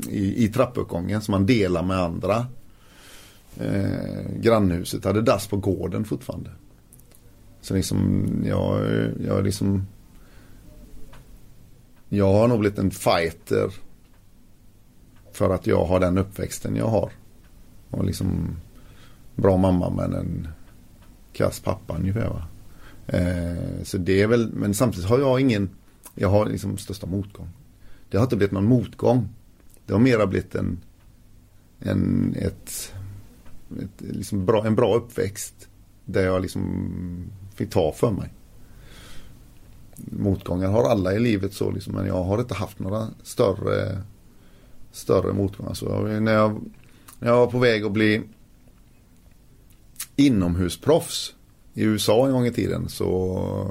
[0.08, 2.46] i, i trappuppgången som man delar med andra.
[3.56, 6.50] Eh, grannhuset hade dass på gården fortfarande.
[7.60, 8.82] Så liksom, jag,
[9.26, 9.86] jag liksom
[12.12, 13.74] jag har nog blivit en fighter.
[15.32, 17.12] För att jag har den uppväxten jag har.
[17.90, 18.56] Och liksom
[19.34, 20.48] bra mamma men en
[21.32, 22.42] kass pappa ungefär va.
[23.06, 25.70] Eh, så det är väl, men samtidigt har jag ingen,
[26.14, 27.48] jag har liksom största motgång.
[28.10, 29.28] Det har inte blivit någon motgång.
[29.86, 30.78] Det har mera blivit en,
[31.78, 32.94] en, ett,
[33.82, 35.68] ett liksom bra, en bra uppväxt.
[36.04, 38.32] Där jag liksom fick ta för mig
[40.04, 44.02] motgångar har alla i livet så liksom, men jag har inte haft några större
[44.92, 45.74] större motgångar.
[45.74, 46.60] Så när jag,
[47.18, 48.22] när jag var på väg att bli
[50.16, 51.34] inomhusproffs
[51.74, 53.08] i USA en gång i tiden så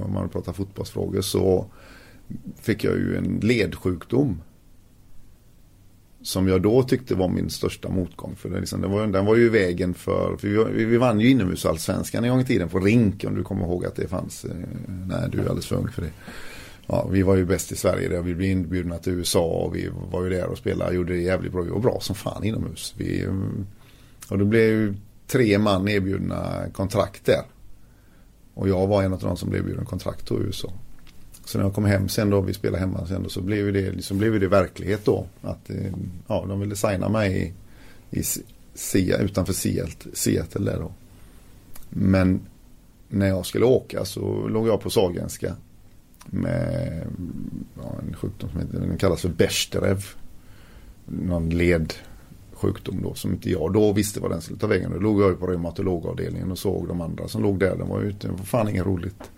[0.06, 1.66] om man pratar fotbollsfrågor så
[2.56, 4.42] fick jag ju en ledsjukdom.
[6.22, 8.36] Som jag då tyckte var min största motgång.
[8.36, 11.30] För det liksom, det var, den var ju vägen för, för vi, vi vann ju
[11.30, 14.46] inomhusallsvenskan en gång i tiden på rink om du kommer ihåg att det fanns.
[14.46, 14.52] Eh,
[14.88, 16.12] Nej, du är alldeles för ung för det.
[16.88, 18.22] Ja, vi var ju bäst i Sverige där.
[18.22, 20.96] Vi blev inbjudna till USA och vi var ju där och spelade.
[20.96, 21.62] Gjorde det jävligt bra.
[21.62, 22.94] Vi var bra som fan inomhus.
[22.98, 23.34] Vi, eh,
[24.30, 24.96] och då blev ju
[25.28, 27.44] tre man erbjudna kontrakt där.
[28.54, 30.74] Och jag var en av de som blev erbjuden kontrakt då i USA.
[31.50, 33.92] Så när jag kom hem sen då, vi spelade hemma sen då, så blev det,
[33.92, 35.28] liksom, blev det verklighet då.
[35.42, 35.92] Att eh,
[36.28, 37.54] ja, de ville signa mig
[38.12, 38.24] i, i
[38.74, 40.92] Sia, utanför Seattle, Seattle där då.
[41.90, 42.40] Men
[43.08, 45.56] när jag skulle åka så låg jag på Sahlgrenska.
[46.26, 47.02] Med
[47.76, 50.02] ja, en sjukdom som heter, den kallas för Bechterew.
[51.06, 54.92] Någon ledsjukdom då som inte jag då visste vad den skulle ta vägen.
[54.92, 57.76] Då låg jag ju på reumatologavdelningen och såg de andra som låg där.
[57.76, 59.32] De var ute, det var fan inget roligt.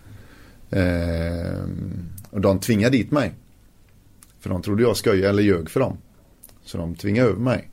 [0.72, 1.64] Eh,
[2.30, 3.34] och de tvingade dit mig.
[4.40, 5.98] För de trodde jag skojade eller ljög för dem.
[6.64, 7.70] Så de tvingade över mig.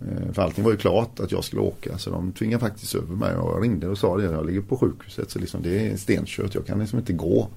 [0.00, 1.98] Eh, för allting var ju klart att jag skulle åka.
[1.98, 3.36] Så de tvingade faktiskt över mig.
[3.36, 4.24] Och jag ringde och sa det.
[4.24, 5.30] Jag ligger på sjukhuset.
[5.30, 6.54] Så liksom det är stenkört.
[6.54, 7.48] Jag kan liksom inte gå.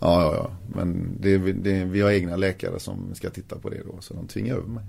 [0.00, 0.50] Ja, ja, ja.
[0.74, 4.00] Men det, det, vi har egna läkare som ska titta på det då.
[4.00, 4.84] Så de tvingade över mig.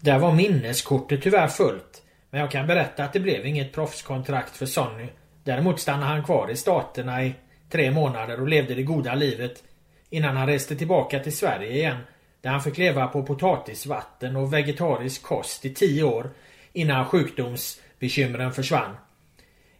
[0.00, 2.02] Där var minneskortet tyvärr fullt.
[2.30, 5.08] Men jag kan berätta att det blev inget proffskontrakt för Sonny.
[5.46, 7.34] Däremot stannade han kvar i Staterna i
[7.70, 9.64] tre månader och levde det goda livet
[10.10, 11.96] innan han reste tillbaka till Sverige igen
[12.40, 16.30] där han fick leva på potatisvatten och vegetarisk kost i tio år
[16.72, 18.96] innan sjukdomsbekymren försvann.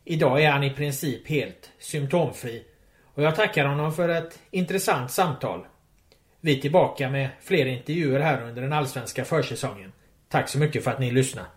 [0.04, 2.64] Idag är han i princip helt symptomfri
[3.14, 5.66] och jag tackar honom för ett intressant samtal.
[6.40, 9.92] Vi är tillbaka med fler intervjuer här under den allsvenska försäsongen.
[10.28, 11.48] Tack så mycket för att ni lyssnade.